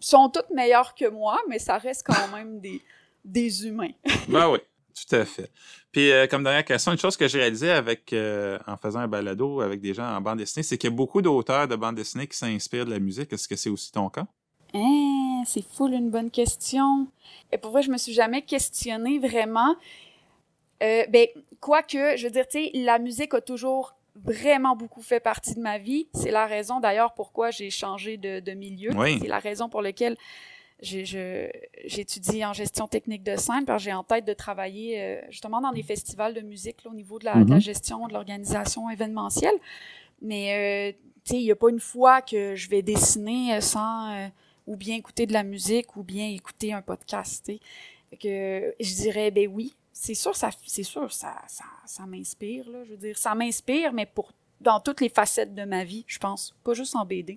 ils 0.00 0.06
sont 0.06 0.28
toutes 0.28 0.50
meilleures 0.50 0.94
que 0.94 1.08
moi 1.08 1.40
mais 1.48 1.58
ça 1.58 1.78
reste 1.78 2.06
quand 2.06 2.28
même 2.36 2.60
des 2.66 2.80
des 3.24 3.66
humains. 3.66 3.92
Ben 4.28 4.50
oui, 4.50 4.58
tout 4.94 5.16
à 5.16 5.24
fait. 5.24 5.50
Puis, 5.92 6.10
comme 6.28 6.42
dernière 6.42 6.64
question, 6.64 6.92
une 6.92 6.98
chose 6.98 7.16
que 7.16 7.26
j'ai 7.28 7.38
réalisée 7.38 7.70
avec, 7.70 8.14
en 8.66 8.76
faisant 8.76 8.98
un 8.98 9.08
balado 9.08 9.60
avec 9.62 9.80
des 9.80 9.94
gens 9.94 10.04
en 10.04 10.20
bande 10.20 10.38
dessinée, 10.38 10.62
c'est 10.62 10.76
qu'il 10.76 10.90
y 10.90 10.92
a 10.92 10.96
beaucoup 10.96 11.22
d'auteurs 11.22 11.66
de 11.68 11.76
bande 11.76 11.94
dessinée 11.94 12.26
qui 12.26 12.36
s'inspirent 12.36 12.84
de 12.84 12.90
la 12.90 12.98
musique. 12.98 13.32
Est-ce 13.32 13.48
que 13.48 13.56
c'est 13.56 13.70
aussi 13.70 13.92
ton 13.92 14.10
cas? 14.10 14.26
Hein, 14.74 15.42
c'est 15.46 15.64
full 15.64 15.92
une 15.94 16.10
bonne 16.10 16.30
question. 16.30 17.06
Et 17.52 17.58
pour 17.58 17.70
vrai, 17.70 17.82
je 17.82 17.90
me 17.90 17.96
suis 17.96 18.12
jamais 18.12 18.42
questionnée 18.42 19.18
vraiment. 19.18 19.76
Euh, 20.82 21.04
ben, 21.08 21.26
quoique, 21.60 22.16
je 22.16 22.24
veux 22.24 22.30
dire, 22.32 22.46
tu 22.48 22.64
sais, 22.64 22.70
la 22.74 22.98
musique 22.98 23.32
a 23.34 23.40
toujours 23.40 23.94
vraiment 24.16 24.76
beaucoup 24.76 25.02
fait 25.02 25.20
partie 25.20 25.54
de 25.54 25.60
ma 25.60 25.78
vie. 25.78 26.08
C'est 26.14 26.30
la 26.30 26.46
raison 26.46 26.80
d'ailleurs 26.80 27.14
pourquoi 27.14 27.50
j'ai 27.50 27.70
changé 27.70 28.16
de, 28.16 28.40
de 28.40 28.52
milieu. 28.52 28.90
Oui. 28.96 29.18
C'est 29.20 29.28
la 29.28 29.38
raison 29.38 29.68
pour 29.68 29.80
laquelle 29.82 30.16
j'étudie 30.80 32.44
en 32.44 32.52
gestion 32.52 32.86
technique 32.88 33.22
de 33.22 33.36
scène, 33.36 33.64
parce 33.64 33.82
que 33.82 33.84
j'ai 33.90 33.94
en 33.94 34.02
tête 34.04 34.24
de 34.26 34.32
travailler 34.34 35.00
euh, 35.00 35.20
justement 35.30 35.60
dans 35.60 35.72
des 35.72 35.82
festivals 35.82 36.34
de 36.34 36.40
musique 36.40 36.84
là, 36.84 36.90
au 36.90 36.94
niveau 36.94 37.18
de 37.18 37.24
la, 37.24 37.44
de 37.44 37.48
la 37.50 37.56
Mhm. 37.56 37.60
gestion, 37.62 38.06
de 38.08 38.12
l'organisation 38.12 38.90
événementielle. 38.90 39.54
Mais, 40.20 40.92
euh, 40.92 40.98
tu 41.24 41.30
sais, 41.30 41.36
il 41.40 41.44
n'y 41.44 41.50
a 41.52 41.56
pas 41.56 41.70
une 41.70 41.80
fois 41.80 42.20
que 42.22 42.54
je 42.54 42.68
vais 42.68 42.82
dessiner 42.82 43.54
euh, 43.54 43.60
sans 43.60 44.28
ou 44.66 44.76
bien 44.76 44.96
écouter 44.96 45.26
de 45.26 45.32
la 45.32 45.42
musique 45.42 45.96
ou 45.96 46.02
bien 46.02 46.28
écouter 46.28 46.72
un 46.72 46.82
podcast, 46.82 47.50
que 48.20 48.74
je 48.80 48.94
dirais, 48.94 49.30
ben 49.30 49.48
oui, 49.52 49.74
c'est 49.92 50.14
sûr, 50.14 50.34
ça, 50.36 50.50
c'est 50.66 50.82
sûr, 50.82 51.12
ça, 51.12 51.36
ça 51.86 52.06
m'inspire, 52.06 52.68
là. 52.70 52.84
Je 52.84 52.90
veux 52.90 52.96
dire, 52.96 53.18
ça 53.18 53.34
m'inspire, 53.34 53.92
mais 53.92 54.06
pour 54.06 54.32
dans 54.60 54.80
toutes 54.80 55.00
les 55.00 55.08
facettes 55.08 55.54
de 55.54 55.64
ma 55.64 55.84
vie, 55.84 56.04
je 56.06 56.18
pense, 56.18 56.54
pas 56.64 56.74
juste 56.74 56.96
en 56.96 57.04
BD. 57.04 57.36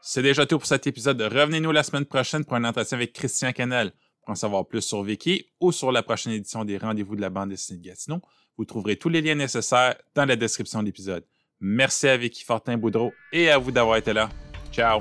C'est 0.00 0.22
déjà 0.22 0.46
tout 0.46 0.58
pour 0.58 0.66
cet 0.66 0.86
épisode. 0.86 1.20
Revenez-nous 1.20 1.70
la 1.70 1.82
semaine 1.82 2.06
prochaine 2.06 2.44
pour 2.44 2.54
un 2.54 2.64
entretien 2.64 2.96
avec 2.96 3.12
Christian 3.12 3.52
Canel. 3.52 3.92
Pour 4.22 4.30
en 4.30 4.34
savoir 4.34 4.66
plus 4.66 4.80
sur 4.80 5.02
Vicky 5.02 5.46
ou 5.60 5.70
sur 5.70 5.92
la 5.92 6.02
prochaine 6.02 6.32
édition 6.32 6.64
des 6.64 6.78
Rendez-vous 6.78 7.16
de 7.16 7.20
la 7.20 7.28
bande 7.28 7.50
dessinée 7.50 7.78
de 7.78 7.84
Gatineau, 7.84 8.22
vous 8.56 8.64
trouverez 8.64 8.96
tous 8.96 9.10
les 9.10 9.20
liens 9.20 9.34
nécessaires 9.34 9.96
dans 10.14 10.24
la 10.24 10.36
description 10.36 10.80
de 10.80 10.86
l'épisode. 10.86 11.24
Merci 11.60 12.08
à 12.08 12.16
Vicky 12.16 12.44
Fortin-Boudreau 12.44 13.12
et 13.32 13.50
à 13.50 13.58
vous 13.58 13.72
d'avoir 13.72 13.96
été 13.96 14.12
là. 14.12 14.28
Ciao! 14.72 15.00